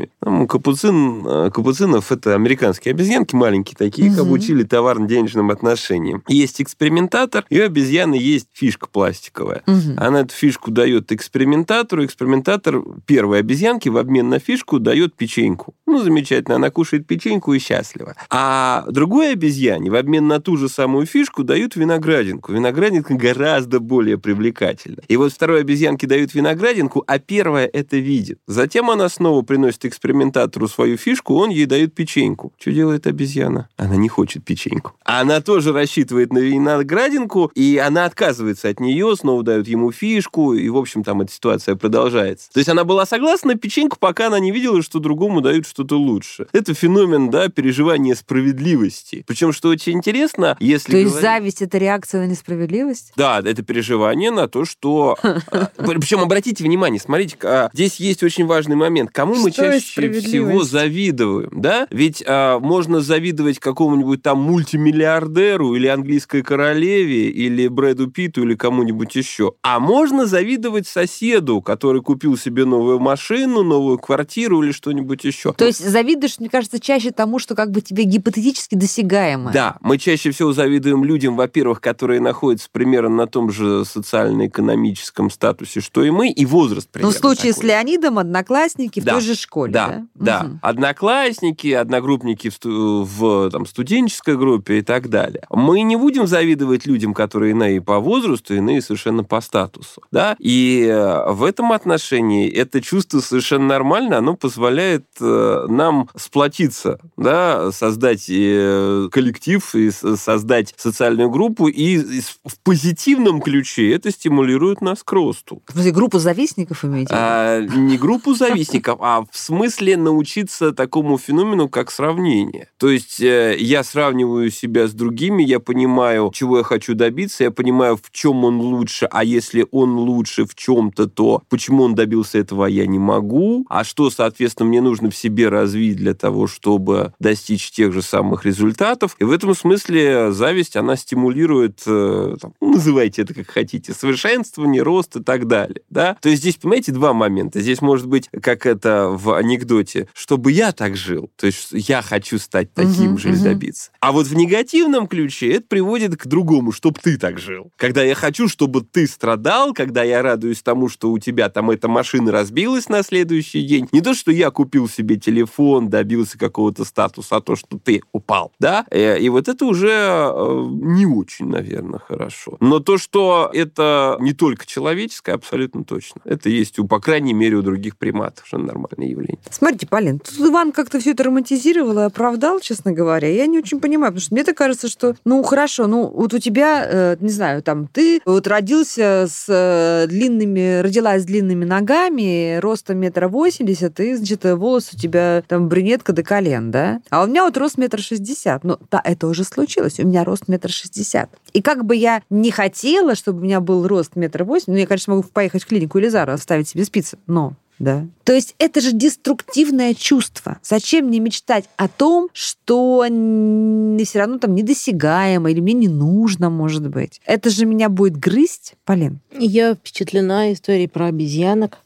капуцинами. 0.06 0.10
Ну, 0.22 0.46
капуцин, 0.46 1.26
э, 1.26 1.50
капуцинов 1.50 2.12
это 2.12 2.34
американские 2.34 2.92
обезьянки 2.92 3.34
маленькие 3.34 3.76
такие, 3.76 4.08
их 4.08 4.14
Мгм. 4.14 4.22
обучили 4.22 4.62
товарно-денежным 4.62 5.50
отношениям. 5.50 6.22
Есть 6.28 6.60
экспериментатор, 6.60 7.44
и 7.50 7.60
у 7.60 7.64
обезьяны 7.64 8.14
есть 8.14 8.48
фишка 8.52 8.88
пластиковая. 8.90 9.62
Мгм. 9.66 9.94
Она 9.96 10.20
эту 10.20 10.34
фишку 10.34 10.70
дает 10.70 11.12
экспериментатору. 11.12 12.04
Экспериментатор 12.04 12.82
первой 13.06 13.40
обезьянки 13.40 13.88
в 13.88 13.96
обмен 13.96 14.28
на 14.28 14.38
фишку 14.38 14.78
дает 14.78 15.14
печеньку. 15.14 15.74
Ну, 15.88 16.02
замечательно, 16.02 16.56
она 16.56 16.70
кушает 16.70 17.06
печеньку 17.06 17.54
и 17.54 17.58
счастлива. 17.58 18.14
А 18.28 18.84
другой 18.90 19.32
обезьяне 19.32 19.90
в 19.90 19.94
обмен 19.94 20.28
на 20.28 20.38
ту 20.38 20.58
же 20.58 20.68
самую 20.68 21.06
фишку 21.06 21.44
дают 21.44 21.76
виноградинку. 21.76 22.52
Виноградинка 22.52 23.14
гораздо 23.14 23.80
более 23.80 24.18
привлекательна. 24.18 24.98
И 25.08 25.16
вот 25.16 25.32
второй 25.32 25.62
обезьянке 25.62 26.06
дают 26.06 26.34
виноградинку, 26.34 27.02
а 27.06 27.18
первая 27.18 27.66
это 27.66 27.96
видит. 27.96 28.38
Затем 28.46 28.90
она 28.90 29.08
снова 29.08 29.40
приносит 29.40 29.86
экспериментатору 29.86 30.68
свою 30.68 30.98
фишку, 30.98 31.36
он 31.36 31.48
ей 31.48 31.64
дает 31.64 31.94
печеньку. 31.94 32.52
Что 32.58 32.70
делает 32.70 33.06
обезьяна? 33.06 33.70
Она 33.78 33.96
не 33.96 34.10
хочет 34.10 34.44
печеньку. 34.44 34.92
Она 35.04 35.40
тоже 35.40 35.72
рассчитывает 35.72 36.34
на 36.34 36.38
виноградинку, 36.40 37.50
и 37.54 37.78
она 37.78 38.04
отказывается 38.04 38.68
от 38.68 38.78
нее, 38.78 39.16
снова 39.16 39.42
дают 39.42 39.66
ему 39.66 39.90
фишку, 39.90 40.52
и, 40.52 40.68
в 40.68 40.76
общем, 40.76 41.02
там 41.02 41.22
эта 41.22 41.32
ситуация 41.32 41.76
продолжается. 41.76 42.50
То 42.52 42.58
есть 42.58 42.68
она 42.68 42.84
была 42.84 43.06
согласна 43.06 43.54
на 43.54 43.58
печеньку, 43.58 43.96
пока 43.98 44.26
она 44.26 44.38
не 44.38 44.50
видела, 44.50 44.82
что 44.82 44.98
другому 44.98 45.40
дают 45.40 45.66
что-то 45.78 45.96
лучше. 45.96 46.48
Это 46.52 46.74
феномен, 46.74 47.30
да, 47.30 47.48
переживания 47.48 48.16
справедливости. 48.16 49.22
Причем, 49.28 49.52
что 49.52 49.68
очень 49.68 49.92
интересно, 49.92 50.56
если 50.58 50.90
То 50.90 50.96
есть 50.98 51.10
говорить- 51.12 51.22
зависть— 51.30 51.62
это 51.62 51.78
реакция 51.78 52.22
на 52.26 52.30
несправедливость? 52.30 53.12
да, 53.14 53.38
это 53.44 53.62
переживание 53.62 54.32
на 54.32 54.48
то, 54.48 54.64
что... 54.64 55.16
Причем 55.76 56.18
обратите 56.20 56.64
внимание, 56.64 57.00
смотрите, 57.00 57.36
а, 57.44 57.70
здесь 57.72 58.00
есть 58.00 58.24
очень 58.24 58.46
важный 58.46 58.74
момент. 58.74 59.10
Кому 59.12 59.36
мы 59.36 59.52
чаще 59.52 60.10
всего 60.20 60.64
завидуем, 60.64 61.50
да? 61.52 61.86
Ведь 61.90 62.24
а, 62.26 62.58
можно 62.58 63.00
завидовать 63.00 63.60
какому-нибудь 63.60 64.20
там 64.22 64.38
мультимиллиардеру 64.40 65.74
или 65.76 65.86
английской 65.86 66.42
королеве, 66.42 67.30
или 67.30 67.68
Брэду 67.68 68.10
Питту, 68.10 68.42
или 68.42 68.54
кому-нибудь 68.56 69.14
еще. 69.14 69.52
А 69.62 69.78
можно 69.78 70.26
завидовать 70.26 70.88
соседу, 70.88 71.60
который 71.60 72.02
купил 72.02 72.36
себе 72.36 72.64
новую 72.64 72.98
машину, 72.98 73.62
новую 73.62 73.98
квартиру 73.98 74.62
или 74.62 74.72
что-нибудь 74.72 75.24
еще. 75.24 75.52
То 75.52 75.67
есть 75.68 75.88
завидуешь, 75.88 76.38
мне 76.38 76.48
кажется, 76.48 76.80
чаще 76.80 77.10
тому, 77.10 77.38
что 77.38 77.54
как 77.54 77.70
бы 77.70 77.80
тебе 77.80 78.04
гипотетически 78.04 78.74
досягаемо. 78.74 79.52
Да, 79.52 79.76
мы 79.80 79.98
чаще 79.98 80.30
всего 80.30 80.52
завидуем 80.52 81.04
людям, 81.04 81.36
во-первых, 81.36 81.80
которые 81.80 82.20
находятся 82.20 82.68
примерно 82.70 83.08
на 83.16 83.26
том 83.26 83.50
же 83.50 83.84
социально-экономическом 83.84 85.30
статусе, 85.30 85.80
что 85.80 86.02
и 86.02 86.10
мы, 86.10 86.30
и 86.30 86.46
возраст 86.46 86.88
Ну, 86.88 86.92
примерно 86.92 87.14
в 87.16 87.18
случае 87.20 87.52
с 87.52 87.56
такой. 87.56 87.70
Леонидом 87.70 88.18
одноклассники 88.18 89.00
в 89.00 89.04
Да, 89.04 89.12
той 89.12 89.20
же 89.22 89.34
школе, 89.34 89.72
Да, 89.72 89.88
да? 89.88 90.04
да. 90.14 90.42
Мгм. 90.44 90.58
Одноклассники, 90.62 91.68
одногруппники 91.72 92.50
в, 92.50 92.58
в, 92.64 93.50
там, 93.50 93.66
студенческой 93.66 94.36
группе 94.36 94.78
и 94.78 94.82
так 94.82 95.08
далее. 95.08 95.42
Мы 95.50 95.82
не 95.82 95.96
будем 95.96 96.26
завидовать 96.26 96.86
людям, 96.86 97.14
которые 97.14 97.52
иные 97.52 97.80
по 97.80 97.98
возрасту, 98.00 98.54
иные 98.54 98.80
совершенно 98.82 99.24
по 99.24 99.40
статусу. 99.40 100.02
Да? 100.10 100.36
И 100.38 100.86
э, 100.88 101.30
в 101.32 101.44
этом 101.44 101.72
отношении 101.72 102.50
это 102.50 102.80
чувство 102.80 103.20
совершенно 103.20 103.66
нормально, 103.66 104.18
оно 104.18 104.34
позволяет 104.36 105.06
э, 105.20 105.57
нам 105.66 106.08
сплотиться, 106.16 106.98
да, 107.16 107.72
создать 107.72 108.26
э, 108.28 109.08
коллектив 109.10 109.74
и 109.74 109.90
создать 109.90 110.74
социальную 110.76 111.30
группу, 111.30 111.68
и, 111.68 112.20
в 112.44 112.58
позитивном 112.62 113.40
ключе 113.40 113.94
это 113.94 114.10
стимулирует 114.10 114.80
нас 114.80 115.02
к 115.02 115.12
росту. 115.12 115.62
Смысле, 115.70 115.92
группу 115.92 116.18
завистников 116.18 116.84
имеете? 116.84 117.14
А, 117.14 117.60
не 117.60 117.98
группу 117.98 118.34
завистников, 118.34 118.98
а 119.00 119.22
в 119.22 119.36
смысле 119.36 119.96
научиться 119.96 120.72
такому 120.72 121.18
феномену, 121.18 121.68
как 121.68 121.90
сравнение. 121.90 122.68
То 122.78 122.88
есть 122.88 123.20
э, 123.20 123.56
я 123.58 123.82
сравниваю 123.82 124.50
себя 124.50 124.86
с 124.86 124.92
другими, 124.92 125.42
я 125.42 125.60
понимаю, 125.60 126.30
чего 126.34 126.58
я 126.58 126.64
хочу 126.64 126.94
добиться, 126.94 127.44
я 127.44 127.50
понимаю, 127.50 127.96
в 127.96 128.10
чем 128.10 128.44
он 128.44 128.60
лучше, 128.60 129.06
а 129.10 129.24
если 129.24 129.66
он 129.70 129.96
лучше 129.96 130.44
в 130.44 130.54
чем-то, 130.54 131.08
то 131.08 131.42
почему 131.48 131.82
он 131.84 131.94
добился 131.94 132.38
этого, 132.38 132.66
я 132.66 132.86
не 132.86 132.98
могу, 132.98 133.66
а 133.68 133.84
что, 133.84 134.10
соответственно, 134.10 134.68
мне 134.68 134.80
нужно 134.80 135.10
в 135.10 135.16
себе 135.16 135.47
развить 135.50 135.96
для 135.96 136.14
того, 136.14 136.46
чтобы 136.46 137.12
достичь 137.18 137.70
тех 137.70 137.92
же 137.92 138.02
самых 138.02 138.44
результатов. 138.44 139.16
И 139.18 139.24
в 139.24 139.30
этом 139.32 139.54
смысле 139.54 140.32
зависть, 140.32 140.76
она 140.76 140.96
стимулирует, 140.96 141.82
э, 141.86 142.36
там, 142.40 142.54
называйте 142.60 143.22
это 143.22 143.34
как 143.34 143.48
хотите, 143.50 143.92
совершенствование, 143.92 144.82
рост 144.82 145.16
и 145.16 145.22
так 145.22 145.46
далее. 145.46 145.82
Да? 145.90 146.16
То 146.20 146.28
есть 146.28 146.42
здесь, 146.42 146.56
понимаете, 146.56 146.92
два 146.92 147.12
момента. 147.12 147.60
Здесь 147.60 147.80
может 147.80 148.06
быть, 148.06 148.28
как 148.42 148.66
это 148.66 149.08
в 149.10 149.32
анекдоте, 149.34 150.08
чтобы 150.14 150.52
я 150.52 150.72
так 150.72 150.96
жил, 150.96 151.30
то 151.36 151.46
есть 151.46 151.68
я 151.72 152.02
хочу 152.02 152.38
стать 152.38 152.72
таким 152.74 153.12
Мгм, 153.12 153.18
же 153.18 153.28
или 153.28 153.36
мгм. 153.36 153.44
добиться. 153.44 153.90
А 154.00 154.12
вот 154.12 154.26
в 154.26 154.34
негативном 154.34 155.06
ключе 155.06 155.52
это 155.54 155.66
приводит 155.68 156.16
к 156.16 156.26
другому, 156.26 156.72
чтобы 156.72 156.98
ты 157.02 157.16
так 157.18 157.38
жил. 157.38 157.70
Когда 157.76 158.02
я 158.02 158.14
хочу, 158.14 158.48
чтобы 158.48 158.82
ты 158.82 159.06
страдал, 159.06 159.72
когда 159.72 160.02
я 160.02 160.22
радуюсь 160.22 160.62
тому, 160.62 160.88
что 160.88 161.10
у 161.10 161.18
тебя 161.18 161.48
там 161.48 161.70
эта 161.70 161.88
машина 161.88 162.32
разбилась 162.32 162.88
на 162.88 163.02
следующий 163.02 163.62
день. 163.62 163.88
Не 163.92 164.00
то, 164.00 164.14
что 164.14 164.30
я 164.32 164.50
купил 164.50 164.88
себе 164.88 165.18
телефон, 165.28 165.90
добился 165.90 166.38
какого-то 166.38 166.84
статуса, 166.84 167.36
а 167.36 167.40
то, 167.40 167.54
что 167.54 167.78
ты 167.78 168.00
упал. 168.12 168.50
Да? 168.58 168.86
Э, 168.90 169.18
И 169.18 169.28
вот 169.28 169.48
это 169.48 169.66
уже 169.66 169.90
э, 169.90 170.66
не 170.70 171.04
очень, 171.04 171.48
наверное, 171.48 171.98
хорошо. 171.98 172.56
Но 172.60 172.78
то, 172.80 172.96
что 172.96 173.50
это 173.52 174.16
не 174.20 174.32
только 174.32 174.64
человеческое, 174.64 175.34
абсолютно 175.34 175.84
точно. 175.84 176.22
Это 176.24 176.48
есть, 176.48 176.78
у, 176.78 176.86
по 176.86 176.98
крайней 176.98 177.34
мере, 177.34 177.56
у 177.56 177.62
других 177.62 177.98
приматов, 177.98 178.46
что 178.46 178.58
нормальное 178.58 179.08
явление. 179.08 179.38
Смотрите, 179.50 179.86
Полин, 179.86 180.18
тут 180.18 180.38
Иван 180.48 180.72
как-то 180.72 180.98
все 180.98 181.10
это 181.10 181.24
романтизировал 181.24 181.98
и 181.98 182.02
оправдал, 182.04 182.60
честно 182.60 182.92
говоря. 182.92 183.28
Я 183.28 183.46
не 183.46 183.58
очень 183.58 183.80
понимаю, 183.80 184.12
потому 184.12 184.22
что 184.22 184.34
мне 184.34 184.44
так 184.44 184.56
кажется, 184.56 184.88
что, 184.88 185.14
ну, 185.26 185.42
хорошо, 185.42 185.86
ну, 185.86 186.06
вот 186.06 186.32
у 186.32 186.38
тебя, 186.38 186.86
э, 186.88 187.16
не 187.20 187.30
знаю, 187.30 187.62
там, 187.62 187.86
ты 187.86 188.20
вот 188.24 188.46
родился 188.46 189.26
с 189.28 190.06
длинными, 190.08 190.80
родилась 190.80 191.22
с 191.22 191.26
длинными 191.26 191.66
ногами, 191.66 192.58
ростом 192.60 192.96
метра 192.98 193.28
восемьдесят, 193.28 194.00
и, 194.00 194.14
значит, 194.14 194.44
волос 194.44 194.90
у 194.94 194.96
тебя 194.96 195.17
там 195.46 195.68
брюнетка 195.68 196.12
до 196.12 196.22
колен, 196.22 196.70
да? 196.70 197.00
А 197.10 197.24
у 197.24 197.26
меня 197.26 197.44
вот 197.44 197.56
рост 197.56 197.78
метр 197.78 198.00
шестьдесят. 198.00 198.64
Ну, 198.64 198.78
да, 198.90 199.00
это 199.04 199.26
уже 199.26 199.44
случилось, 199.44 199.98
у 200.00 200.06
меня 200.06 200.24
рост 200.24 200.48
метр 200.48 200.70
шестьдесят. 200.70 201.30
И 201.52 201.62
как 201.62 201.84
бы 201.84 201.96
я 201.96 202.22
не 202.30 202.50
хотела, 202.50 203.14
чтобы 203.14 203.40
у 203.40 203.44
меня 203.44 203.60
был 203.60 203.86
рост 203.86 204.16
метр 204.16 204.44
восемь, 204.44 204.72
ну, 204.72 204.78
я, 204.78 204.86
конечно, 204.86 205.14
могу 205.14 205.28
поехать 205.28 205.64
в 205.64 205.66
клинику 205.66 205.98
Элизара, 205.98 206.32
оставить 206.32 206.68
себе 206.68 206.84
спицы, 206.84 207.18
но 207.26 207.54
да. 207.78 208.06
То 208.24 208.34
есть 208.34 208.54
это 208.58 208.80
же 208.80 208.92
деструктивное 208.92 209.94
чувство. 209.94 210.58
Зачем 210.62 211.06
мне 211.06 211.18
мечтать 211.18 211.64
о 211.76 211.88
том, 211.88 212.28
что 212.32 213.00
все 213.02 214.18
равно 214.18 214.38
там 214.38 214.54
недосягаемо 214.54 215.50
или 215.50 215.60
мне 215.60 215.72
не 215.72 215.88
нужно, 215.88 216.50
может 216.50 216.88
быть? 216.88 217.20
Это 217.24 217.48
же 217.50 217.64
меня 217.64 217.88
будет 217.88 218.18
грызть, 218.18 218.74
Полин. 218.84 219.20
Я 219.38 219.74
впечатлена 219.74 220.52
историей 220.52 220.88
про 220.88 221.06
обезьянок. 221.06 221.78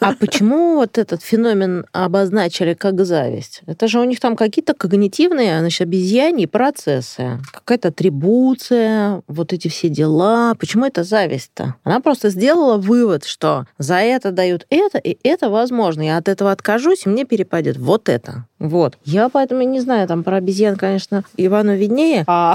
А 0.00 0.14
почему 0.14 0.74
вот 0.74 0.98
этот 0.98 1.22
феномен 1.22 1.86
обозначили 1.92 2.74
как 2.74 3.02
зависть? 3.06 3.62
Это 3.66 3.88
же 3.88 4.00
у 4.00 4.04
них 4.04 4.20
там 4.20 4.36
какие-то 4.36 4.74
когнитивные, 4.74 5.60
значит, 5.60 5.80
обезьяньи 5.82 6.44
процессы. 6.44 7.40
Какая-то 7.52 7.88
атрибуция, 7.88 9.22
вот 9.28 9.54
эти 9.54 9.68
все 9.68 9.88
дела. 9.88 10.54
Почему 10.58 10.84
это 10.84 11.04
зависть-то? 11.04 11.76
Она 11.84 12.00
просто 12.00 12.28
сделала 12.28 12.76
вывод, 12.76 13.24
что 13.24 13.66
за 13.78 13.94
это 13.96 14.30
дают 14.30 14.66
это, 14.68 14.98
и 14.98 15.11
это 15.22 15.50
возможно. 15.50 16.02
Я 16.02 16.16
от 16.16 16.28
этого 16.28 16.52
откажусь, 16.52 17.06
и 17.06 17.08
мне 17.08 17.24
перепадет 17.24 17.76
вот 17.76 18.08
это. 18.08 18.46
Вот. 18.58 18.98
Я 19.04 19.28
поэтому 19.28 19.62
не 19.62 19.80
знаю, 19.80 20.08
там 20.08 20.24
про 20.24 20.36
обезьян, 20.36 20.76
конечно, 20.76 21.24
Ивану 21.36 21.76
виднее. 21.76 22.24
А 22.26 22.54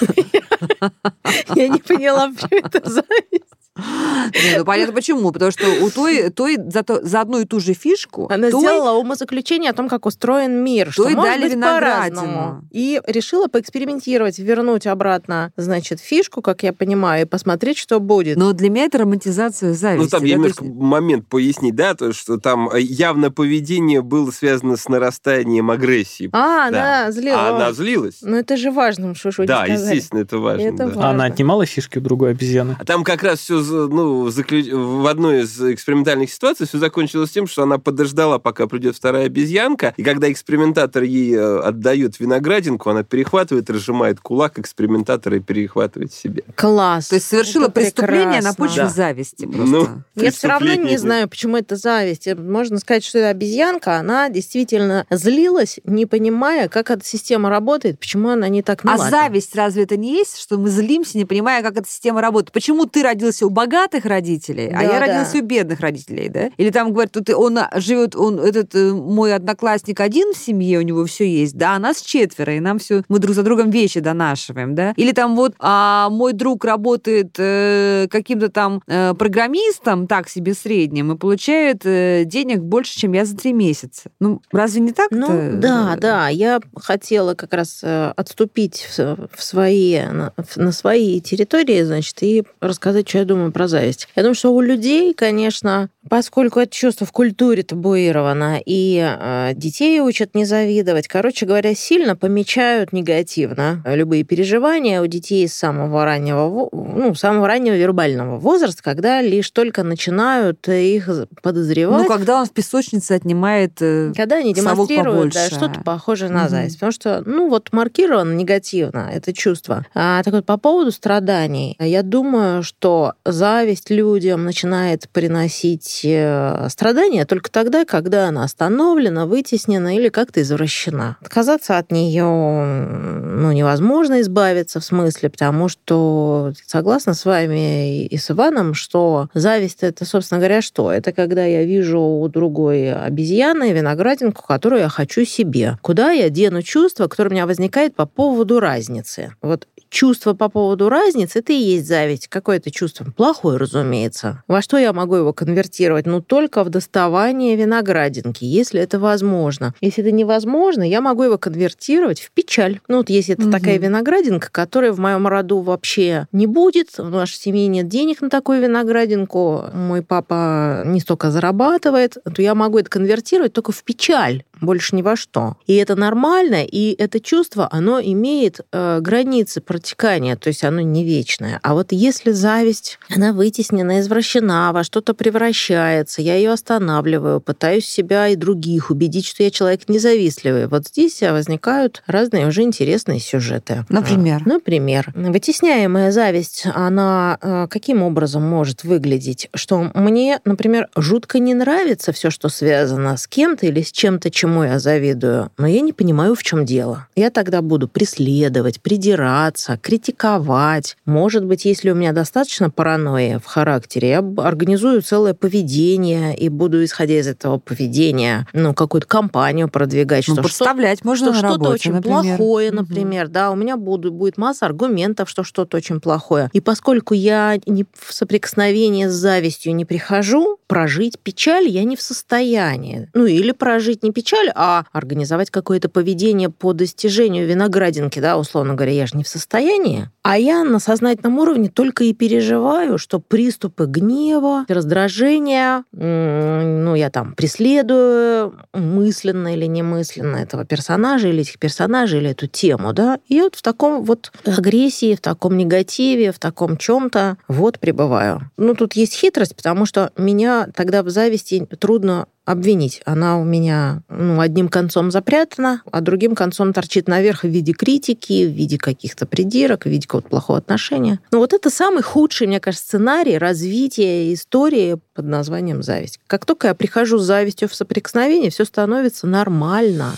я 1.54 1.68
не 1.68 1.78
поняла, 1.78 2.28
почему 2.28 2.60
это 2.66 2.88
зависть. 2.88 3.55
Не, 3.76 4.58
ну 4.58 4.64
понятно 4.64 4.92
почему. 4.94 5.30
Потому 5.32 5.50
что 5.50 5.66
у 5.84 5.90
той, 5.90 6.30
той 6.30 6.56
за, 6.70 6.82
то- 6.82 7.04
за 7.04 7.20
одну 7.20 7.40
и 7.40 7.44
ту 7.44 7.60
же 7.60 7.74
фишку 7.74 8.26
Она 8.30 8.50
той- 8.50 8.60
сделала 8.60 8.92
умозаключение 8.98 9.70
о 9.70 9.74
том, 9.74 9.88
как 9.88 10.06
устроен 10.06 10.62
мир, 10.64 10.90
что 10.92 11.08
может 11.08 11.22
дали 11.22 11.48
быть 11.54 11.60
по-разному. 11.60 12.62
И 12.70 13.00
решила 13.06 13.46
поэкспериментировать, 13.48 14.38
вернуть 14.38 14.86
обратно, 14.86 15.52
значит, 15.56 16.00
фишку, 16.00 16.42
как 16.42 16.62
я 16.62 16.72
понимаю, 16.72 17.22
и 17.22 17.28
посмотреть, 17.28 17.78
что 17.78 18.00
будет. 18.00 18.36
Но 18.36 18.52
для 18.52 18.70
меня 18.70 18.84
это 18.84 18.98
романтизация 18.98 19.74
зависти. 19.74 20.04
Ну, 20.04 20.08
там 20.10 20.20
да, 20.22 20.26
я 20.26 20.34
немножко 20.34 20.64
есть- 20.64 20.76
момент 20.76 21.26
пояснить, 21.28 21.74
да, 21.74 21.94
то, 21.94 22.12
что 22.12 22.38
там 22.38 22.68
э, 22.70 22.80
явно 22.80 23.30
поведение 23.30 24.02
было 24.02 24.30
связано 24.30 24.76
с 24.76 24.88
нарастанием 24.88 25.70
агрессии. 25.70 26.28
а, 26.32 26.70
Да. 26.70 27.02
она 27.02 27.12
злила. 27.12 27.36
А 27.48 27.56
она 27.56 27.72
злилась. 27.72 28.18
Ну, 28.22 28.36
это 28.36 28.56
же 28.56 28.70
важно, 28.70 29.14
что 29.14 29.30
Да, 29.46 29.64
сказали. 29.64 29.72
естественно, 29.72 30.20
это 30.20 30.38
важно. 30.38 30.62
Это 30.62 30.76
да. 30.78 30.86
важно. 30.86 31.06
А 31.06 31.10
она 31.10 31.24
отнимала 31.24 31.66
фишки 31.66 31.98
у 31.98 32.00
другой 32.00 32.30
обезьяны? 32.30 32.76
А 32.78 32.84
там 32.84 33.04
как 33.04 33.22
раз 33.22 33.40
все, 33.40 33.60
ну, 33.70 34.22
в, 34.24 34.28
заклю- 34.28 35.02
в 35.02 35.06
одной 35.06 35.42
из 35.42 35.60
экспериментальных 35.60 36.30
ситуаций 36.30 36.66
все 36.66 36.78
закончилось 36.78 37.30
тем, 37.30 37.46
что 37.46 37.62
она 37.62 37.78
подождала, 37.78 38.38
пока 38.38 38.66
придет 38.66 38.96
вторая 38.96 39.26
обезьянка, 39.26 39.94
и 39.96 40.02
когда 40.02 40.30
экспериментатор 40.30 41.02
ей 41.02 41.34
э, 41.34 41.58
отдает 41.60 42.18
виноградинку, 42.20 42.90
она 42.90 43.02
перехватывает, 43.02 43.68
разжимает 43.70 44.20
кулак 44.20 44.58
экспериментатора 44.58 45.36
и 45.36 45.40
перехватывает 45.40 46.12
себе. 46.12 46.44
Класс. 46.54 47.08
То 47.08 47.16
есть 47.16 47.26
совершила 47.28 47.64
Это 47.64 47.72
преступление 47.72 48.40
на 48.42 48.52
прекрасно. 48.52 48.64
почве 48.64 48.82
Да. 48.84 48.88
зависти 48.88 49.44
Ну, 49.44 49.84
просто. 49.84 50.02
Я 50.16 50.30
все 50.30 50.48
равно 50.48 50.74
не 50.74 50.96
знаю, 50.96 51.28
почему 51.28 51.56
это 51.56 51.76
зависть. 51.76 52.28
Можно 52.36 52.78
сказать, 52.78 53.04
что 53.04 53.18
это 53.18 53.28
обезьянка, 53.30 53.98
она 53.98 54.28
действительно 54.28 55.06
злилась, 55.10 55.78
не 55.84 56.06
понимая, 56.06 56.68
как 56.68 56.90
эта 56.90 57.04
система 57.04 57.50
работает, 57.50 57.98
почему 57.98 58.30
она 58.30 58.48
не 58.48 58.62
так 58.62 58.84
А 58.84 58.94
мила. 58.94 59.10
зависть 59.10 59.54
разве 59.54 59.82
это 59.84 59.96
не 59.96 60.12
есть, 60.12 60.38
что 60.38 60.56
мы 60.58 60.68
злимся, 60.70 61.18
не 61.18 61.24
понимая, 61.24 61.62
как 61.62 61.76
эта 61.76 61.88
система 61.88 62.20
работает? 62.20 62.52
Почему 62.52 62.86
ты 62.86 63.02
родился 63.02 63.46
у 63.46 63.50
богатых 63.56 64.04
родителей, 64.04 64.68
а 64.68 64.76
Да, 64.76 64.82
я 64.82 64.88
да. 64.88 65.00
родился 65.00 65.38
у 65.38 65.40
бедных 65.40 65.80
родителей, 65.80 66.28
да? 66.28 66.50
Или 66.58 66.70
там 66.70 66.92
говорят, 66.92 67.12
тут 67.12 67.30
он 67.30 67.58
живет, 67.76 68.14
он 68.14 68.38
этот 68.38 68.74
э, 68.74 68.92
мой 68.92 69.34
одноклассник 69.34 69.98
один 70.00 70.34
в 70.34 70.36
семье, 70.36 70.78
у 70.78 70.82
него 70.82 71.06
все 71.06 71.26
есть, 71.26 71.56
да, 71.56 71.74
а 71.74 71.78
нас 71.78 72.02
четверо, 72.02 72.54
и 72.54 72.60
нам 72.60 72.78
все, 72.78 73.02
мы 73.08 73.18
друг 73.18 73.34
за 73.34 73.42
другом 73.42 73.70
вещи 73.70 74.00
донашиваем, 74.00 74.74
да? 74.74 74.92
Или 74.96 75.12
там 75.12 75.36
вот 75.36 75.54
а, 75.58 76.10
мой 76.10 76.34
друг 76.34 76.66
работает 76.66 77.34
э, 77.38 78.08
каким-то 78.10 78.50
там 78.50 78.82
э, 78.86 79.14
программистом, 79.14 80.06
так 80.06 80.28
себе 80.28 80.52
средним, 80.52 81.12
и 81.12 81.16
получает 81.16 81.86
э, 81.86 82.24
денег 82.26 82.60
больше, 82.60 82.98
чем 82.98 83.14
я 83.14 83.24
за 83.24 83.36
три 83.36 83.54
месяца. 83.54 84.10
Ну, 84.20 84.42
разве 84.52 84.82
не 84.82 84.92
так? 84.92 85.08
Ну, 85.10 85.28
да, 85.54 85.96
да. 85.98 86.28
Я 86.28 86.60
хотела 86.76 87.34
как 87.34 87.54
раз 87.54 87.80
э, 87.82 88.12
отступить 88.16 88.86
в, 88.90 89.28
в 89.34 89.42
свои, 89.42 90.00
на, 90.00 90.34
на 90.56 90.72
свои 90.72 91.20
территории, 91.20 91.82
значит, 91.82 92.22
и 92.22 92.44
рассказать, 92.60 93.08
что 93.08 93.18
я 93.18 93.24
думаю 93.24 93.45
про 93.52 93.68
зависть. 93.68 94.08
Я 94.16 94.22
думаю, 94.22 94.34
что 94.34 94.52
у 94.54 94.60
людей, 94.60 95.14
конечно, 95.14 95.88
поскольку 96.08 96.60
это 96.60 96.72
чувство 96.74 97.06
в 97.06 97.12
культуре 97.12 97.62
табуировано, 97.62 98.60
и 98.64 98.98
э, 99.04 99.52
детей 99.54 100.00
учат 100.00 100.34
не 100.34 100.44
завидовать, 100.44 101.08
короче 101.08 101.46
говоря, 101.46 101.74
сильно 101.74 102.16
помечают 102.16 102.92
негативно 102.92 103.82
любые 103.86 104.24
переживания 104.24 105.02
у 105.02 105.06
детей 105.06 105.46
с 105.48 105.54
самого 105.54 106.04
раннего, 106.04 106.68
ну, 106.72 107.14
самого 107.14 107.46
раннего 107.48 107.74
вербального 107.74 108.38
возраста, 108.38 108.82
когда 108.82 109.20
лишь 109.22 109.50
только 109.50 109.82
начинают 109.82 110.68
их 110.68 111.08
подозревать. 111.42 112.02
Ну, 112.02 112.08
когда 112.08 112.40
он 112.40 112.46
в 112.46 112.52
песочнице 112.52 113.12
отнимает... 113.12 113.72
э, 113.80 114.12
Когда 114.16 114.36
они 114.36 114.54
демонстрируют 114.54 115.32
да, 115.34 115.46
что-то 115.48 115.80
похожее 115.84 116.30
на 116.30 116.42
Мгм. 116.42 116.48
зависть. 116.50 116.76
Потому 116.76 116.92
что, 116.92 117.22
ну, 117.26 117.48
вот 117.48 117.72
маркировано 117.72 118.32
негативно 118.34 119.10
это 119.12 119.32
чувство. 119.32 119.84
А 119.94 120.22
так 120.22 120.34
вот, 120.34 120.46
по 120.46 120.56
поводу 120.56 120.92
страданий, 120.92 121.76
я 121.80 122.02
думаю, 122.02 122.62
что 122.62 123.14
зависть 123.36 123.90
людям 123.90 124.44
начинает 124.44 125.08
приносить 125.10 126.00
э, 126.04 126.66
страдания 126.70 127.24
только 127.26 127.50
тогда, 127.50 127.84
когда 127.84 128.28
она 128.28 128.44
остановлена, 128.44 129.26
вытеснена 129.26 129.96
или 129.96 130.08
как-то 130.08 130.42
извращена. 130.42 131.16
Отказаться 131.20 131.78
от 131.78 131.92
нее 131.92 132.24
ну, 132.24 133.52
невозможно 133.52 134.20
избавиться 134.22 134.80
в 134.80 134.84
смысле, 134.84 135.30
потому 135.30 135.68
что 135.68 136.52
согласна 136.66 137.14
с 137.14 137.24
вами 137.24 138.06
и 138.06 138.16
с 138.16 138.30
Иваном, 138.30 138.74
что 138.74 139.28
зависть 139.34 139.82
это, 139.82 140.04
собственно 140.04 140.38
говоря, 140.38 140.62
что? 140.62 140.90
Это 140.90 141.12
когда 141.12 141.44
я 141.44 141.64
вижу 141.64 142.00
у 142.00 142.26
другой 142.28 142.92
обезьяны 142.92 143.72
виноградинку, 143.72 144.42
которую 144.42 144.80
я 144.80 144.88
хочу 144.88 145.24
себе. 145.24 145.78
Куда 145.82 146.12
я 146.12 146.30
дену 146.30 146.62
чувство, 146.62 147.06
которое 147.08 147.30
у 147.30 147.32
меня 147.32 147.46
возникает 147.46 147.94
по 147.94 148.06
поводу 148.06 148.58
разницы? 148.60 149.34
Вот 149.42 149.68
чувство 149.88 150.34
по 150.34 150.48
поводу 150.48 150.88
разницы, 150.88 151.38
это 151.40 151.52
и 151.52 151.56
есть 151.56 151.86
зависть. 151.86 152.28
Какое 152.28 152.56
это 152.56 152.70
чувство? 152.70 153.06
Плохой, 153.16 153.56
разумеется. 153.56 154.42
Во 154.46 154.62
что 154.62 154.76
я 154.76 154.92
могу 154.92 155.16
его 155.16 155.32
конвертировать? 155.32 156.06
Ну, 156.06 156.20
только 156.20 156.62
в 156.62 156.68
доставание 156.68 157.56
виноградинки, 157.56 158.44
если 158.44 158.80
это 158.80 158.98
возможно. 158.98 159.74
Если 159.80 160.04
это 160.04 160.12
невозможно, 160.12 160.82
я 160.88 161.00
могу 161.00 161.24
его 161.24 161.38
конвертировать 161.38 162.20
в 162.20 162.30
печаль. 162.30 162.80
Ну, 162.88 162.98
вот 162.98 163.10
если 163.10 163.34
это 163.34 163.44
угу. 163.44 163.50
такая 163.50 163.78
виноградинка, 163.78 164.50
которая 164.50 164.92
в 164.92 164.98
моем 164.98 165.26
роду 165.26 165.60
вообще 165.60 166.26
не 166.32 166.46
будет, 166.46 166.98
в 166.98 167.10
нашей 167.10 167.36
семье 167.36 167.66
нет 167.66 167.88
денег 167.88 168.20
на 168.20 168.30
такую 168.30 168.60
виноградинку, 168.60 169.64
мой 169.72 170.02
папа 170.02 170.82
не 170.84 171.00
столько 171.00 171.30
зарабатывает, 171.30 172.16
то 172.34 172.42
я 172.42 172.54
могу 172.54 172.78
это 172.78 172.90
конвертировать 172.90 173.52
только 173.52 173.72
в 173.72 173.82
печаль 173.82 174.44
больше 174.60 174.96
ни 174.96 175.02
во 175.02 175.16
что. 175.16 175.56
И 175.66 175.74
это 175.74 175.96
нормально, 175.96 176.64
и 176.64 176.94
это 176.98 177.20
чувство, 177.20 177.68
оно 177.70 178.00
имеет 178.00 178.60
э, 178.72 179.00
границы 179.00 179.60
протекания, 179.60 180.36
то 180.36 180.48
есть 180.48 180.64
оно 180.64 180.80
не 180.80 181.04
вечное. 181.04 181.60
А 181.62 181.74
вот 181.74 181.92
если 181.92 182.30
зависть, 182.30 182.98
она 183.14 183.32
вытеснена, 183.32 184.00
извращена, 184.00 184.72
во 184.72 184.84
что-то 184.84 185.14
превращается, 185.14 186.22
я 186.22 186.36
ее 186.36 186.52
останавливаю, 186.52 187.40
пытаюсь 187.40 187.86
себя 187.86 188.28
и 188.28 188.36
других 188.36 188.90
убедить, 188.90 189.26
что 189.26 189.42
я 189.42 189.50
человек 189.50 189.88
независтливый. 189.88 190.66
Вот 190.68 190.88
здесь 190.88 191.20
возникают 191.20 192.02
разные 192.06 192.46
уже 192.46 192.62
интересные 192.62 193.20
сюжеты. 193.20 193.84
Например? 193.88 194.42
Например. 194.46 195.12
Вытесняемая 195.14 196.10
зависть, 196.12 196.66
она 196.74 197.38
э, 197.40 197.66
каким 197.68 198.02
образом 198.02 198.42
может 198.42 198.84
выглядеть? 198.84 199.48
Что 199.54 199.90
мне, 199.94 200.40
например, 200.44 200.88
жутко 200.96 201.38
не 201.38 201.54
нравится 201.54 202.12
все, 202.12 202.30
что 202.30 202.48
связано 202.48 203.16
с 203.16 203.26
кем-то 203.26 203.66
или 203.66 203.82
с 203.82 203.92
чем-то, 203.92 204.30
чем 204.30 204.45
чему 204.46 204.62
я 204.62 204.78
завидую, 204.78 205.50
но 205.58 205.66
я 205.66 205.80
не 205.80 205.92
понимаю, 205.92 206.34
в 206.34 206.42
чем 206.42 206.64
дело. 206.64 207.08
Я 207.16 207.30
тогда 207.30 207.62
буду 207.62 207.88
преследовать, 207.88 208.80
придираться, 208.80 209.76
критиковать. 209.76 210.96
Может 211.04 211.44
быть, 211.44 211.64
если 211.64 211.90
у 211.90 211.94
меня 211.94 212.12
достаточно 212.12 212.70
паранойи 212.70 213.38
в 213.38 213.46
характере, 213.46 214.08
я 214.08 214.24
организую 214.38 215.02
целое 215.02 215.34
поведение 215.34 216.36
и 216.36 216.48
буду, 216.48 216.84
исходя 216.84 217.18
из 217.18 217.26
этого 217.26 217.58
поведения, 217.58 218.46
ну, 218.52 218.72
какую-то 218.72 219.08
компанию 219.08 219.68
продвигать. 219.68 220.28
Ну, 220.28 220.34
что 220.34 220.42
подставлять 220.42 220.98
что, 220.98 221.08
можно 221.08 221.34
что 221.34 221.48
что-то 221.48 221.70
очень 221.70 221.92
например. 221.94 222.36
плохое, 222.36 222.70
например, 222.70 223.24
угу. 223.24 223.32
да, 223.32 223.50
у 223.50 223.56
меня 223.56 223.76
буду, 223.76 224.12
будет 224.12 224.38
масса 224.38 224.66
аргументов, 224.66 225.28
что 225.28 225.42
что-то 225.42 225.76
очень 225.76 226.00
плохое. 226.00 226.50
И 226.52 226.60
поскольку 226.60 227.14
я 227.14 227.58
не 227.66 227.84
в 227.92 228.12
соприкосновение 228.12 229.10
с 229.10 229.14
завистью 229.14 229.74
не 229.74 229.84
прихожу, 229.84 230.58
прожить 230.66 231.18
печаль 231.18 231.68
я 231.68 231.84
не 231.84 231.96
в 231.96 232.02
состоянии. 232.02 233.08
Ну, 233.14 233.26
или 233.26 233.52
прожить 233.52 234.02
не 234.02 234.12
печаль, 234.12 234.50
а 234.54 234.84
организовать 234.92 235.50
какое-то 235.50 235.88
поведение 235.88 236.50
по 236.50 236.72
достижению 236.72 237.46
виноградинки, 237.46 238.18
да, 238.18 238.36
условно 238.36 238.74
говоря, 238.74 238.92
я 238.92 239.06
же 239.06 239.16
не 239.16 239.24
в 239.24 239.28
состоянии. 239.28 240.10
А 240.22 240.38
я 240.38 240.64
на 240.64 240.78
сознательном 240.78 241.38
уровне 241.38 241.68
только 241.68 242.04
и 242.04 242.12
переживаю, 242.12 242.98
что 242.98 243.20
приступы 243.20 243.86
гнева, 243.86 244.64
раздражения, 244.68 245.84
ну, 245.92 246.94
я 246.94 247.10
там 247.10 247.34
преследую 247.34 248.54
мысленно 248.72 249.54
или 249.54 249.66
немысленно 249.66 250.36
этого 250.36 250.64
персонажа 250.64 251.28
или 251.28 251.42
этих 251.42 251.58
персонажей, 251.58 252.20
или 252.20 252.30
эту 252.30 252.46
тему, 252.48 252.92
да, 252.92 253.20
и 253.28 253.40
вот 253.40 253.54
в 253.54 253.62
таком 253.62 254.02
вот 254.02 254.32
агрессии, 254.44 255.14
в 255.14 255.20
таком 255.20 255.56
негативе, 255.56 256.32
в 256.32 256.38
таком 256.38 256.76
чем-то 256.76 257.36
вот 257.48 257.78
пребываю. 257.78 258.50
Ну, 258.56 258.74
тут 258.74 258.94
есть 258.94 259.14
хитрость, 259.14 259.54
потому 259.54 259.86
что 259.86 260.10
меня 260.16 260.55
тогда 260.74 261.02
в 261.02 261.10
зависти 261.10 261.66
трудно 261.78 262.26
обвинить. 262.44 263.02
Она 263.04 263.38
у 263.38 263.44
меня 263.44 264.02
ну, 264.08 264.40
одним 264.40 264.68
концом 264.68 265.10
запрятана, 265.10 265.82
а 265.90 266.00
другим 266.00 266.34
концом 266.34 266.72
торчит 266.72 267.08
наверх 267.08 267.42
в 267.42 267.48
виде 267.48 267.72
критики, 267.72 268.46
в 268.46 268.52
виде 268.52 268.78
каких-то 268.78 269.26
придирок, 269.26 269.82
в 269.82 269.86
виде 269.86 270.06
какого-то 270.06 270.28
плохого 270.28 270.58
отношения. 270.58 271.20
Но 271.32 271.38
вот 271.38 271.52
это 271.52 271.70
самый 271.70 272.02
худший, 272.02 272.46
мне 272.46 272.60
кажется, 272.60 272.86
сценарий 272.86 273.36
развития 273.36 274.32
истории 274.32 274.96
под 275.14 275.26
названием 275.26 275.82
«Зависть». 275.82 276.20
Как 276.26 276.46
только 276.46 276.68
я 276.68 276.74
прихожу 276.74 277.18
с 277.18 277.24
завистью 277.24 277.68
в 277.68 277.74
соприкосновение, 277.74 278.50
все 278.50 278.64
становится 278.64 279.26
нормально. 279.26 280.12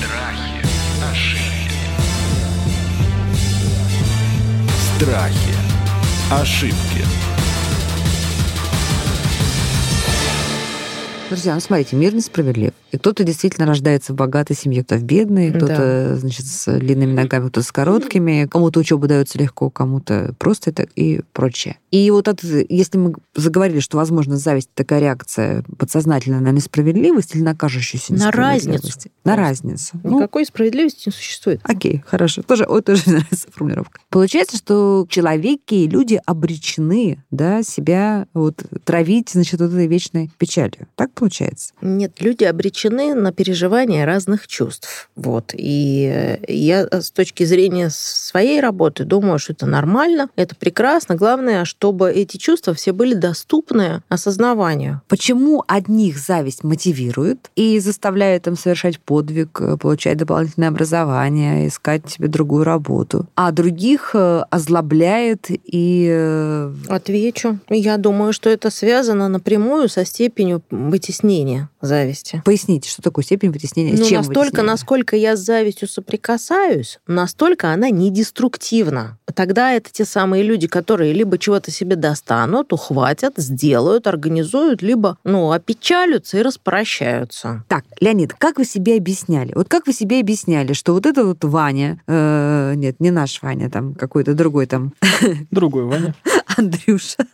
Страхи, 0.00 0.66
ошибки. 1.12 1.80
Страхи, 4.96 5.54
ошибки. 6.30 7.15
Друзья, 11.28 11.54
ну 11.54 11.60
смотрите, 11.60 11.96
мир 11.96 12.14
несправедлив. 12.14 12.72
И 12.92 12.98
кто-то 12.98 13.24
действительно 13.24 13.66
рождается 13.66 14.12
в 14.12 14.16
богатой 14.16 14.54
семье, 14.54 14.84
кто-то 14.84 15.00
в 15.00 15.04
бедной, 15.04 15.50
кто-то, 15.50 16.10
да. 16.10 16.16
значит, 16.16 16.46
с 16.46 16.78
длинными 16.78 17.12
ногами, 17.12 17.48
кто-то 17.48 17.66
с 17.66 17.72
короткими, 17.72 18.46
кому-то 18.48 18.78
учеба 18.78 19.08
дается 19.08 19.36
легко, 19.38 19.68
кому-то 19.68 20.34
просто 20.38 20.70
это 20.70 20.86
и 20.94 21.22
прочее. 21.32 21.78
И 21.90 22.08
вот 22.12 22.28
это, 22.28 22.46
если 22.68 22.98
мы 22.98 23.14
заговорили, 23.34 23.80
что, 23.80 23.96
возможно, 23.96 24.36
зависть 24.36 24.70
такая 24.74 25.00
реакция 25.00 25.64
подсознательная 25.78 26.38
на 26.40 26.52
несправедливость 26.52 27.34
или 27.34 27.42
на 27.42 27.56
кажущуюся 27.56 28.14
На 28.14 28.30
разницу. 28.30 29.10
На 29.24 29.34
разницу. 29.34 29.96
Никакой 30.04 30.42
ну, 30.42 30.46
справедливости 30.46 31.08
не 31.08 31.12
существует. 31.12 31.60
Окей, 31.64 32.04
хорошо. 32.06 32.42
Тоже, 32.42 32.66
ой, 32.68 32.82
тоже 32.82 33.02
нравится 33.06 33.48
формулировка. 33.50 34.00
Получается, 34.10 34.58
что 34.58 35.06
человеки 35.08 35.74
и 35.74 35.88
люди 35.88 36.20
обречены 36.24 37.24
да, 37.32 37.64
себя 37.64 38.28
вот, 38.32 38.62
травить, 38.84 39.30
значит, 39.30 39.60
вот 39.60 39.72
этой 39.72 39.88
вечной 39.88 40.30
печалью. 40.38 40.86
Так 40.94 41.15
получается? 41.16 41.72
Нет, 41.80 42.20
люди 42.20 42.44
обречены 42.44 43.14
на 43.14 43.32
переживание 43.32 44.04
разных 44.04 44.46
чувств. 44.46 45.08
Вот. 45.16 45.52
И 45.54 46.10
э, 46.12 46.52
я 46.52 46.86
с 46.90 47.10
точки 47.10 47.44
зрения 47.44 47.90
своей 47.90 48.60
работы 48.60 49.04
думаю, 49.04 49.38
что 49.38 49.52
это 49.52 49.66
нормально, 49.66 50.28
это 50.36 50.54
прекрасно. 50.54 51.14
Главное, 51.14 51.64
чтобы 51.64 52.12
эти 52.12 52.36
чувства 52.36 52.74
все 52.74 52.92
были 52.92 53.14
доступны 53.14 54.02
осознаванию. 54.08 55.00
Почему 55.08 55.64
одних 55.66 56.18
зависть 56.18 56.62
мотивирует 56.62 57.50
и 57.56 57.78
заставляет 57.80 58.46
им 58.46 58.56
совершать 58.56 59.00
подвиг, 59.00 59.60
э, 59.60 59.76
получать 59.76 60.18
дополнительное 60.18 60.68
образование, 60.68 61.68
искать 61.68 62.08
себе 62.10 62.28
другую 62.28 62.64
работу, 62.64 63.26
а 63.34 63.50
других 63.52 64.10
э, 64.14 64.42
озлобляет 64.50 65.46
и... 65.48 66.68
Отвечу. 66.88 67.58
Я 67.70 67.96
думаю, 67.96 68.32
что 68.32 68.50
это 68.50 68.70
связано 68.70 69.28
напрямую 69.28 69.88
со 69.88 70.04
степенью 70.04 70.62
быть 70.70 71.05
вытеснения 71.06 71.70
зависти. 71.80 72.42
Поясните, 72.44 72.90
что 72.90 73.02
такое 73.02 73.24
степень 73.24 73.50
вытеснения? 73.50 73.92
Ну, 73.96 74.04
Чем 74.04 74.18
настолько, 74.18 74.40
вытеснение? 74.40 74.70
насколько 74.70 75.16
я 75.16 75.36
с 75.36 75.40
завистью 75.40 75.88
соприкасаюсь, 75.88 76.98
настолько 77.06 77.72
она 77.72 77.90
не 77.90 78.10
деструктивна. 78.10 79.18
Тогда 79.34 79.72
это 79.72 79.90
те 79.92 80.04
самые 80.04 80.42
люди, 80.42 80.66
которые 80.66 81.12
либо 81.12 81.38
чего-то 81.38 81.70
себе 81.70 81.96
достанут, 81.96 82.72
ухватят, 82.72 83.34
сделают, 83.36 84.06
организуют, 84.06 84.82
либо, 84.82 85.18
ну, 85.24 85.52
опечалятся 85.52 86.38
и 86.38 86.42
распрощаются. 86.42 87.64
Так, 87.68 87.84
Леонид, 88.00 88.34
как 88.34 88.58
вы 88.58 88.64
себе 88.64 88.96
объясняли? 88.96 89.52
Вот 89.54 89.68
как 89.68 89.86
вы 89.86 89.92
себе 89.92 90.20
объясняли, 90.20 90.72
что 90.72 90.92
вот 90.92 91.06
это 91.06 91.24
вот 91.24 91.44
Ваня, 91.44 92.00
э, 92.06 92.74
нет, 92.76 93.00
не 93.00 93.10
наш 93.10 93.42
Ваня, 93.42 93.70
там 93.70 93.94
какой-то 93.94 94.34
другой 94.34 94.66
там. 94.66 94.92
Другой 95.50 95.84
Ваня. 95.84 96.14
Андрюша 96.56 97.26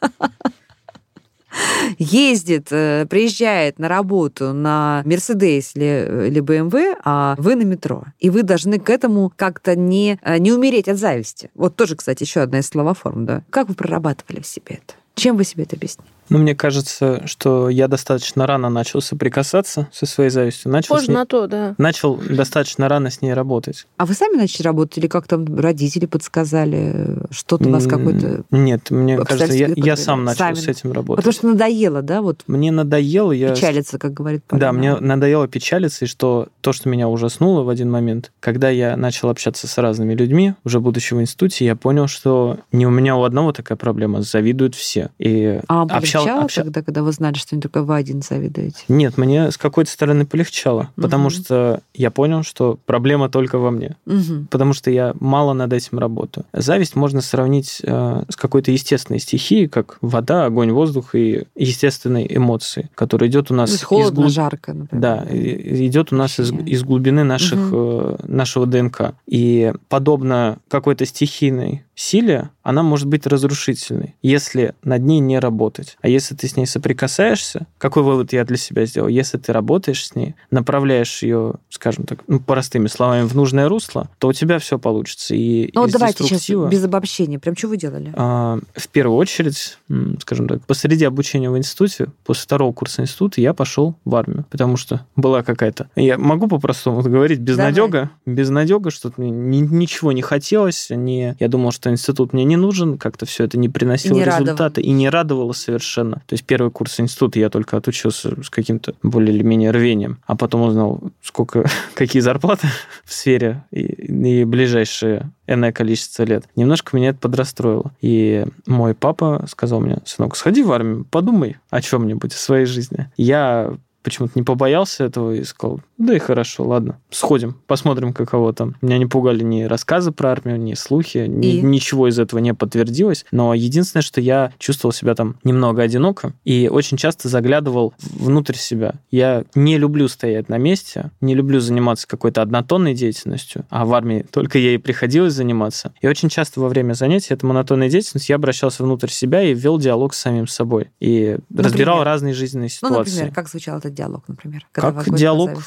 ездит, 1.99 2.69
э, 2.71 3.07
приезжает 3.09 3.79
на 3.79 3.89
работу 3.89 4.53
на 4.53 5.03
Мерседес 5.05 5.73
или, 5.75 6.29
или 6.29 6.41
БМВ, 6.41 6.75
а 7.05 7.35
вы 7.39 7.57
на 7.57 7.63
метро. 7.63 8.05
И 8.19 8.31
вы 8.31 8.43
должны 8.43 8.79
к 8.79 8.91
этому 8.91 9.33
как-то 9.35 9.77
не, 9.77 10.19
э, 10.23 10.39
не 10.39 10.53
умереть 10.53 10.89
от 10.89 10.99
зависти. 10.99 11.51
Вот 11.55 11.77
тоже, 11.77 11.97
кстати, 11.97 12.23
еще 12.23 12.41
одна 12.41 12.61
из 12.61 12.67
словоформ, 12.67 13.27
да. 13.27 13.43
Как 13.51 13.69
вы 13.69 13.75
прорабатывали 13.75 14.41
в 14.41 14.47
себе 14.47 14.81
это? 14.83 14.95
Чем 15.15 15.37
вы 15.37 15.45
себе 15.45 15.65
это 15.65 15.77
объясните? 15.77 16.09
Ну, 16.29 16.39
мне 16.39 16.55
кажется, 16.55 17.27
что 17.27 17.69
я 17.69 17.89
достаточно 17.89 18.47
рано 18.47 18.71
начал 18.71 19.03
соприкасаться 19.03 19.89
со 19.93 20.07
своей 20.07 20.31
завистью. 20.31 20.73
Начал 20.73 20.95
Похоже 20.95 21.09
ней... 21.09 21.15
на 21.15 21.27
то, 21.27 21.47
да. 21.47 21.75
Начал 21.77 22.17
достаточно 22.17 22.89
рано 22.89 23.11
с 23.11 23.21
ней 23.21 23.35
работать. 23.35 23.87
А 23.99 24.07
вы 24.07 24.15
сами 24.15 24.37
начали 24.37 24.63
работать 24.63 24.97
или 24.97 25.09
как 25.09 25.27
там 25.27 25.45
родители 25.59 26.07
подсказали? 26.07 27.19
Что-то 27.31 27.69
у 27.69 27.73
вас 27.73 27.87
какой-то... 27.87 28.45
Нет, 28.51 28.91
мне 28.91 29.19
кажется, 29.19 29.53
я, 29.53 29.73
я 29.77 29.97
сам 29.97 30.25
начал 30.25 30.39
сами. 30.39 30.55
с 30.55 30.69
этим 30.69 30.93
работать. 30.93 31.23
Потому 31.23 31.33
что 31.33 31.49
надоело, 31.49 32.01
да? 32.01 32.23
Вот 32.23 32.45
мне 32.47 32.73
надоело... 32.73 33.33
Я... 33.33 33.55
Печалиться, 33.55 33.99
как 33.99 34.15
говорит 34.15 34.43
Полина. 34.45 34.67
Да, 34.67 34.73
мне 34.73 34.97
надоело 34.97 35.47
печалиться, 35.49 36.07
и 36.07 36.09
что 36.09 36.49
то, 36.63 36.73
что 36.73 36.89
меня 36.89 37.09
ужаснуло 37.09 37.63
в 37.63 37.69
один 37.69 37.91
момент, 37.91 38.33
когда 38.41 38.71
я 38.71 38.97
начал 38.97 39.29
общаться 39.29 39.67
с 39.67 39.77
разными 39.77 40.15
людьми, 40.15 40.55
уже 40.65 40.81
будучи 40.81 41.13
в 41.13 41.21
институте, 41.21 41.67
я 41.67 41.77
понял, 41.77 42.07
что 42.07 42.59
не 42.71 42.87
у 42.87 42.91
меня 42.91 43.17
у 43.17 43.25
одного 43.25 43.53
такая 43.53 43.77
проблема, 43.77 44.23
завидуют 44.23 44.75
все. 44.75 45.02
И 45.19 45.61
а, 45.69 45.83
общался 45.83 46.19
полегчало 46.19 46.45
общ... 46.45 46.55
тогда, 46.55 46.83
когда 46.83 47.03
вы 47.03 47.13
знали, 47.13 47.35
что 47.35 47.55
не 47.55 47.63
только 47.63 47.83
вы 47.83 47.97
один 47.97 48.23
завидуете? 48.23 48.85
Нет, 48.89 49.19
мне 49.19 49.51
с 49.51 49.57
какой-то 49.57 49.91
стороны 49.91 50.27
полегчало, 50.27 50.91
угу. 50.97 51.03
потому 51.03 51.31
что 51.31 51.81
я 51.95 52.11
понял, 52.11 52.43
что 52.43 52.79
проблема 52.87 53.29
только 53.29 53.59
во 53.59 53.71
мне, 53.71 53.97
угу. 54.07 54.47
потому 54.51 54.73
что 54.73 54.91
я 54.91 55.15
мало 55.21 55.53
над 55.53 55.73
этим 55.73 55.99
работаю. 55.99 56.45
Зависть 56.53 56.97
можно 56.97 57.21
сравнить 57.21 57.81
э, 57.83 58.25
с 58.29 58.37
какой-то 58.37 58.71
естественной 58.71 59.21
стихией, 59.21 59.69
как 59.69 59.99
вода, 60.01 60.47
огонь, 60.47 60.73
воздух 60.73 61.15
и 61.15 61.45
естественной 61.55 62.27
эмоции, 62.29 62.91
которая 62.95 63.29
идет 63.31 63.51
у 63.51 63.55
нас... 63.55 63.71
То 63.71 63.75
есть 63.75 63.85
холодно, 63.85 64.09
из 64.09 64.15
глуб... 64.15 64.31
жарко, 64.31 64.73
например. 64.73 65.03
Да, 65.03 65.27
идет 65.31 66.13
у 66.13 66.17
нас 66.17 66.39
из, 66.39 66.53
из 66.53 66.83
глубины 66.83 67.25
наших, 67.25 67.59
угу. 67.59 67.77
э, 67.77 68.17
нашего 68.27 68.67
ДНК. 68.67 69.15
И 69.27 69.73
подобно 69.89 70.59
какой-то 70.69 71.07
стихийной 71.07 71.85
силе, 71.95 72.51
она 72.63 72.83
может 72.83 73.07
быть 73.07 73.27
разрушительной, 73.27 74.17
если 74.23 74.75
над 74.83 75.03
ней 75.03 75.21
не 75.21 75.39
работать. 75.39 75.97
А 76.01 76.09
если 76.09 76.35
ты 76.35 76.49
с 76.49 76.57
ней 76.57 76.67
соприкасаешься, 76.67 77.67
какой 77.79 78.03
вывод 78.03 78.33
я 78.33 78.45
для 78.45 78.57
себя 78.57 78.87
сделал? 78.87 79.09
Если 79.09 79.39
ты 79.39 79.53
работаешь 79.53 80.07
с 80.07 80.15
ней, 80.15 80.35
направляешь 80.51 81.23
ее, 81.23 81.55
скажем 81.69 82.05
так, 82.05 82.21
ну, 82.29 82.41
простыми 82.41 82.87
словами, 82.87 83.27
в 83.27 83.35
нужное 83.35 83.69
русло, 83.69 84.09
то 84.19 84.29
у 84.29 84.33
тебя 84.33 84.59
все 84.59 84.79
получится. 84.79 85.35
И 85.35 85.71
ну, 85.75 85.83
вот 85.83 85.91
давайте 85.91 86.25
сейчас 86.25 86.49
без 86.71 86.85
обобщения. 86.85 87.39
Прям 87.39 87.57
что 87.57 87.69
вы 87.69 87.77
делали? 87.77 88.13
А, 88.15 88.59
в 88.75 88.89
первую 88.89 89.17
очередь, 89.17 89.79
скажем 90.21 90.49
так, 90.49 90.65
посреди 90.67 91.05
обучения 91.05 91.51
в 91.51 91.59
институте, 91.59 92.09
после 92.25 92.45
второго 92.45 92.73
курса 92.73 93.03
института, 93.03 93.41
я 93.41 93.55
пошел 93.55 93.97
в 94.05 94.15
армию, 94.15 94.47
потому 94.51 94.77
что 94.77 95.07
была 95.17 95.43
какая-то... 95.43 95.91
Я 95.97 96.17
могу 96.17 96.47
по-простому 96.49 97.03
говорить, 97.03 97.41
безнадега, 97.41 98.11
безнадега, 98.25 98.91
что 98.91 99.13
ничего 99.17 100.13
не 100.13 100.23
хотелось, 100.23 100.89
не... 100.91 101.37
я 101.39 101.49
думал, 101.49 101.73
что 101.73 101.82
институт 101.91 102.33
мне 102.33 102.45
не 102.45 102.57
нужен, 102.57 102.99
как-то 102.99 103.27
все 103.27 103.45
это 103.45 103.59
не 103.59 103.69
приносило 103.69 104.17
не 104.17 104.25
результата 104.25 104.63
радовало. 104.65 104.85
и 104.85 104.91
не 104.91 105.09
радовало 105.09 105.53
совершенно. 105.53 106.17
То 106.27 106.35
есть 106.35 106.45
первый 106.45 106.71
курс 106.71 107.01
института 107.01 107.39
я 107.39 107.51
только 107.51 107.77
отучился 107.77 108.43
с 108.43 108.51
каким-то 108.51 108.95
более 109.03 109.35
или 109.35 109.43
менее 109.43 109.71
рвением, 109.71 110.19
а 110.27 110.37
потом 110.37 110.63
узнал, 110.63 111.01
сколько, 111.23 111.69
какие 111.95 112.21
зарплаты 112.21 112.69
в 113.05 113.13
сфере 113.13 113.65
и, 113.71 113.81
и 113.81 114.45
ближайшие 114.45 115.31
энное 115.47 115.73
количество 115.73 116.23
лет. 116.23 116.45
Немножко 116.57 116.97
меня 116.97 117.11
это 117.11 117.19
подрастроило. 117.19 117.93
И 118.01 118.47
мой 118.67 118.95
папа 118.95 119.45
сказал 119.49 119.81
мне, 119.81 119.99
сынок, 120.05 120.37
сходи 120.37 120.63
в 120.63 120.73
армию, 120.73 121.05
подумай 121.11 121.57
о 121.71 121.81
чем-нибудь 121.81 122.33
в 122.33 122.39
своей 122.39 122.67
жизни. 122.67 123.11
Я 123.17 123.75
почему-то 124.03 124.33
не 124.37 124.43
побоялся 124.43 125.05
этого 125.05 125.33
и 125.33 125.45
сказал, 125.45 125.81
да 126.03 126.17
и 126.17 126.19
хорошо, 126.19 126.65
ладно, 126.65 126.99
сходим, 127.11 127.57
посмотрим, 127.69 128.13
каково 128.13 128.53
там. 128.53 128.75
Меня 128.83 128.99
не 128.99 129.07
пугали 129.07 129.45
ни 129.45 129.63
рассказы 129.63 130.11
про 130.11 130.33
армию, 130.33 130.59
ни 130.59 130.75
слухи, 130.75 131.27
ни, 131.29 131.61
ничего 131.61 132.09
из 132.09 132.19
этого 132.19 132.41
не 132.41 132.53
подтвердилось. 132.55 133.25
Но 133.31 133.55
единственное, 133.55 134.03
что 134.03 134.21
я 134.21 134.53
чувствовал 134.59 134.93
себя 134.93 135.15
там 135.15 135.37
немного 135.45 135.83
одиноко 135.83 136.33
и 136.43 136.69
очень 136.69 136.97
часто 136.97 137.29
заглядывал 137.29 137.95
внутрь 138.01 138.57
себя. 138.57 138.95
Я 139.13 139.45
не 139.55 139.79
люблю 139.79 140.09
стоять 140.09 140.49
на 140.49 140.59
месте, 140.59 141.13
не 141.21 141.37
люблю 141.37 141.61
заниматься 141.61 142.09
какой-то 142.09 142.43
однотонной 142.43 142.95
деятельностью, 142.95 143.65
а 143.71 143.85
в 143.85 143.95
армии 143.95 144.27
только 144.29 144.59
ей 144.59 144.81
приходилось 144.81 145.35
заниматься. 145.35 145.93
И 146.01 146.09
очень 146.09 146.29
часто 146.29 146.61
во 146.61 146.69
время 146.69 146.95
занятий 146.95 147.33
этой 147.33 147.45
монотонной 147.45 147.89
деятельности 147.89 148.33
я 148.33 148.37
обращался 148.37 148.83
внутрь 148.83 149.09
себя 149.09 149.41
и 149.43 149.55
вел 149.55 149.79
диалог 149.79 150.15
с 150.15 150.19
самим 150.19 150.49
собой. 150.49 150.91
И 150.99 151.39
например? 151.49 151.65
разбирал 151.65 152.03
разные 152.03 152.35
жизненные 152.35 152.71
ситуации. 152.71 152.97
Ну, 152.97 152.99
например, 152.99 153.33
как 153.33 153.49
звучал 153.49 153.79
этот 153.79 153.95
диалог, 153.95 154.25
например? 154.27 154.67
Как 154.73 155.15
диалог 155.15 155.63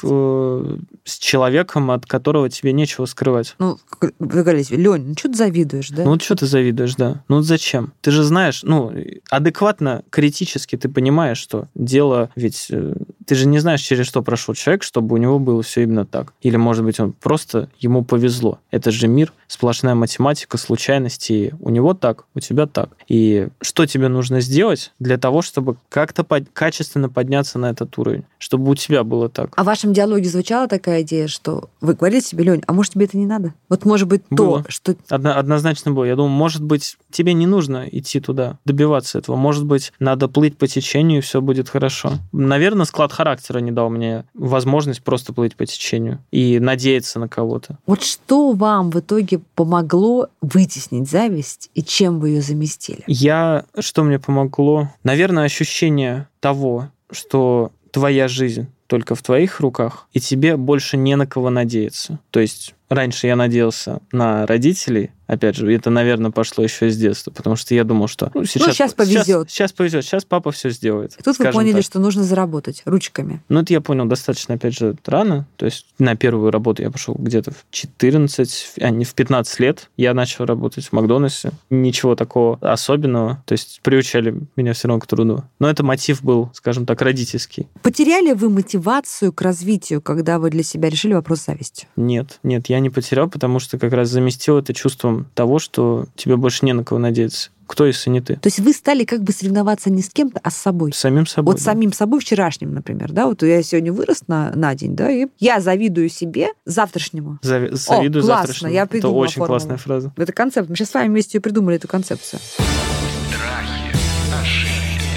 с 1.04 1.18
человеком, 1.18 1.90
от 1.90 2.06
которого 2.06 2.48
тебе 2.50 2.72
нечего 2.72 3.06
скрывать. 3.06 3.54
Ну, 3.58 3.78
вы 4.00 4.42
говорите, 4.42 4.76
Лень, 4.76 5.08
ну 5.08 5.14
что 5.16 5.28
ты 5.28 5.34
завидуешь, 5.34 5.90
да? 5.90 6.04
Ну 6.04 6.10
вот 6.10 6.22
что 6.22 6.34
ты 6.34 6.46
завидуешь, 6.46 6.94
да. 6.94 7.22
Ну 7.28 7.36
вот 7.36 7.44
зачем? 7.44 7.92
Ты 8.00 8.10
же 8.10 8.22
знаешь, 8.22 8.62
ну, 8.62 8.92
адекватно, 9.30 10.02
критически 10.10 10.76
ты 10.76 10.88
понимаешь, 10.88 11.38
что 11.38 11.68
дело 11.74 12.30
ведь... 12.36 12.68
Э, 12.70 12.94
ты 13.26 13.34
же 13.34 13.46
не 13.48 13.58
знаешь, 13.58 13.80
через 13.80 14.06
что 14.06 14.22
прошел 14.22 14.54
человек, 14.54 14.84
чтобы 14.84 15.14
у 15.14 15.18
него 15.18 15.38
было 15.38 15.62
все 15.62 15.82
именно 15.82 16.06
так. 16.06 16.32
Или, 16.42 16.56
может 16.56 16.84
быть, 16.84 17.00
он 17.00 17.12
просто 17.12 17.68
ему 17.78 18.04
повезло. 18.04 18.60
Это 18.70 18.90
же 18.92 19.08
мир, 19.08 19.32
сплошная 19.48 19.94
математика, 19.94 20.58
случайности. 20.58 21.54
У 21.60 21.70
него 21.70 21.94
так, 21.94 22.24
у 22.34 22.40
тебя 22.40 22.66
так. 22.66 22.90
И 23.08 23.48
что 23.60 23.86
тебе 23.86 24.08
нужно 24.08 24.40
сделать 24.40 24.92
для 25.00 25.18
того, 25.18 25.42
чтобы 25.42 25.76
как-то 25.88 26.22
под... 26.22 26.44
качественно 26.52 27.08
подняться 27.08 27.58
на 27.58 27.70
этот 27.70 27.98
уровень? 27.98 28.24
чтобы 28.38 28.70
у 28.70 28.74
тебя 28.74 29.02
было 29.02 29.28
так. 29.28 29.52
А 29.56 29.62
в 29.62 29.66
вашем 29.66 29.92
диалоге 29.92 30.15
звучала 30.24 30.68
такая 30.68 31.02
идея, 31.02 31.28
что 31.28 31.70
вы 31.80 31.94
говорили 31.94 32.20
себе, 32.20 32.44
Лень, 32.44 32.62
а 32.66 32.72
может 32.72 32.92
тебе 32.94 33.04
это 33.04 33.16
не 33.16 33.26
надо? 33.26 33.54
Вот 33.68 33.84
может 33.84 34.08
быть 34.08 34.22
было. 34.30 34.62
то, 34.62 34.70
что... 34.70 34.96
Одно, 35.08 35.36
однозначно 35.36 35.92
было. 35.92 36.04
Я 36.04 36.16
думаю, 36.16 36.30
может 36.30 36.62
быть, 36.62 36.96
тебе 37.10 37.34
не 37.34 37.46
нужно 37.46 37.86
идти 37.90 38.20
туда, 38.20 38.58
добиваться 38.64 39.18
этого. 39.18 39.36
Может 39.36 39.64
быть, 39.64 39.92
надо 39.98 40.28
плыть 40.28 40.56
по 40.56 40.66
течению, 40.66 41.18
и 41.18 41.20
все 41.20 41.40
будет 41.40 41.68
хорошо. 41.68 42.14
Наверное, 42.32 42.86
склад 42.86 43.12
характера 43.12 43.58
не 43.58 43.72
дал 43.72 43.90
мне 43.90 44.24
возможность 44.34 45.02
просто 45.02 45.32
плыть 45.32 45.56
по 45.56 45.66
течению 45.66 46.20
и 46.30 46.58
надеяться 46.58 47.18
на 47.18 47.28
кого-то. 47.28 47.78
Вот 47.86 48.02
что 48.02 48.52
вам 48.52 48.90
в 48.90 49.00
итоге 49.00 49.40
помогло 49.54 50.28
вытеснить 50.40 51.10
зависть 51.10 51.70
и 51.74 51.82
чем 51.82 52.20
вы 52.20 52.30
ее 52.30 52.42
заместили? 52.42 53.04
Я, 53.06 53.64
что 53.78 54.02
мне 54.02 54.18
помогло? 54.18 54.90
Наверное, 55.02 55.44
ощущение 55.44 56.28
того, 56.40 56.88
что 57.10 57.72
твоя 57.90 58.28
жизнь 58.28 58.68
только 58.86 59.14
в 59.14 59.22
твоих 59.22 59.60
руках, 59.60 60.08
и 60.12 60.20
тебе 60.20 60.56
больше 60.56 60.96
не 60.96 61.16
на 61.16 61.26
кого 61.26 61.50
надеяться. 61.50 62.18
То 62.30 62.40
есть 62.40 62.74
раньше 62.88 63.26
я 63.26 63.36
надеялся 63.36 64.00
на 64.12 64.46
родителей, 64.46 65.10
опять 65.26 65.56
же, 65.56 65.72
это, 65.72 65.90
наверное, 65.90 66.30
пошло 66.30 66.64
еще 66.64 66.90
с 66.90 66.96
детства, 66.96 67.30
потому 67.30 67.56
что 67.56 67.74
я 67.74 67.84
думал, 67.84 68.08
что 68.08 68.30
ну, 68.34 68.44
сейчас, 68.44 68.66
ну, 68.66 68.72
сейчас 68.72 68.94
повезет. 68.94 69.24
Сейчас, 69.24 69.50
сейчас 69.50 69.72
повезет, 69.72 70.04
сейчас 70.04 70.24
папа 70.24 70.50
все 70.50 70.70
сделает. 70.70 71.16
И 71.18 71.22
тут 71.22 71.38
вы 71.38 71.50
поняли, 71.52 71.74
так. 71.74 71.84
что 71.84 71.98
нужно 71.98 72.22
заработать 72.22 72.82
ручками. 72.84 73.42
Ну, 73.48 73.60
это 73.60 73.72
я 73.72 73.80
понял 73.80 74.06
достаточно, 74.06 74.54
опять 74.54 74.76
же, 74.76 74.96
рано. 75.04 75.46
То 75.56 75.66
есть 75.66 75.86
на 75.98 76.16
первую 76.16 76.50
работу 76.50 76.82
я 76.82 76.90
пошел 76.90 77.14
где-то 77.14 77.52
в 77.52 77.64
14, 77.70 78.74
а 78.80 78.90
не 78.90 79.04
в 79.04 79.14
15 79.14 79.60
лет. 79.60 79.90
Я 79.96 80.14
начал 80.14 80.44
работать 80.44 80.86
в 80.86 80.92
Макдональдсе. 80.92 81.50
Ничего 81.70 82.14
такого 82.14 82.58
особенного. 82.60 83.42
То 83.46 83.52
есть 83.52 83.80
приучали 83.82 84.40
меня 84.56 84.72
все 84.72 84.88
равно 84.88 85.00
к 85.00 85.06
труду. 85.06 85.44
Но 85.58 85.68
это 85.68 85.82
мотив 85.82 86.22
был, 86.22 86.50
скажем 86.54 86.86
так, 86.86 87.00
родительский. 87.02 87.68
Потеряли 87.82 88.32
вы 88.32 88.50
мотивацию 88.50 89.32
к 89.32 89.42
развитию, 89.42 90.00
когда 90.00 90.38
вы 90.38 90.50
для 90.50 90.62
себя 90.62 90.88
решили 90.88 91.14
вопрос 91.14 91.44
зависти? 91.44 91.86
Нет, 91.96 92.38
нет, 92.42 92.68
я 92.68 92.80
не 92.80 92.90
потерял, 92.90 93.28
потому 93.28 93.58
что 93.58 93.78
как 93.78 93.92
раз 93.92 94.08
заместил 94.08 94.58
это 94.58 94.74
чувством 94.74 95.15
того, 95.34 95.58
что 95.58 96.06
тебе 96.14 96.36
больше 96.36 96.64
не 96.66 96.72
на 96.72 96.84
кого 96.84 96.98
надеяться. 97.00 97.50
Кто, 97.66 97.84
если 97.84 98.10
не 98.10 98.20
ты? 98.20 98.36
То 98.36 98.46
есть 98.46 98.60
вы 98.60 98.72
стали 98.72 99.04
как 99.04 99.24
бы 99.24 99.32
соревноваться 99.32 99.90
не 99.90 100.00
с 100.00 100.08
кем-то, 100.10 100.38
а 100.44 100.50
с 100.52 100.56
собой. 100.56 100.92
С 100.92 100.98
самим 100.98 101.26
собой. 101.26 101.52
Вот 101.52 101.58
да. 101.58 101.64
самим 101.72 101.92
собой 101.92 102.20
вчерашним, 102.20 102.72
например, 102.72 103.10
да? 103.10 103.26
Вот 103.26 103.42
я 103.42 103.60
сегодня 103.64 103.92
вырос 103.92 104.22
на, 104.28 104.52
на 104.54 104.72
день, 104.76 104.94
да, 104.94 105.10
и 105.10 105.26
я 105.40 105.60
завидую 105.60 106.08
себе 106.08 106.50
завтрашнему. 106.64 107.38
Зави- 107.42 107.74
завидую 107.74 108.22
О, 108.22 108.26
классно, 108.26 108.46
завтрашнему. 108.46 108.72
я 108.72 108.86
придумала 108.86 109.16
Это 109.16 109.22
очень 109.24 109.38
формулу. 109.38 109.58
классная 109.58 109.76
фраза. 109.78 110.12
Это 110.16 110.32
концепт. 110.32 110.68
Мы 110.68 110.76
сейчас 110.76 110.90
с 110.90 110.94
вами 110.94 111.08
вместе 111.08 111.40
придумали 111.40 111.76
эту 111.76 111.88
концепцию. 111.88 112.38
Страхи, 112.38 113.96
ошибки. 114.40 115.10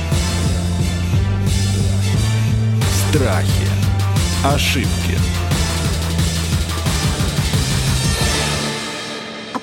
Страхи, 3.11 3.67
ошибки. 4.43 5.08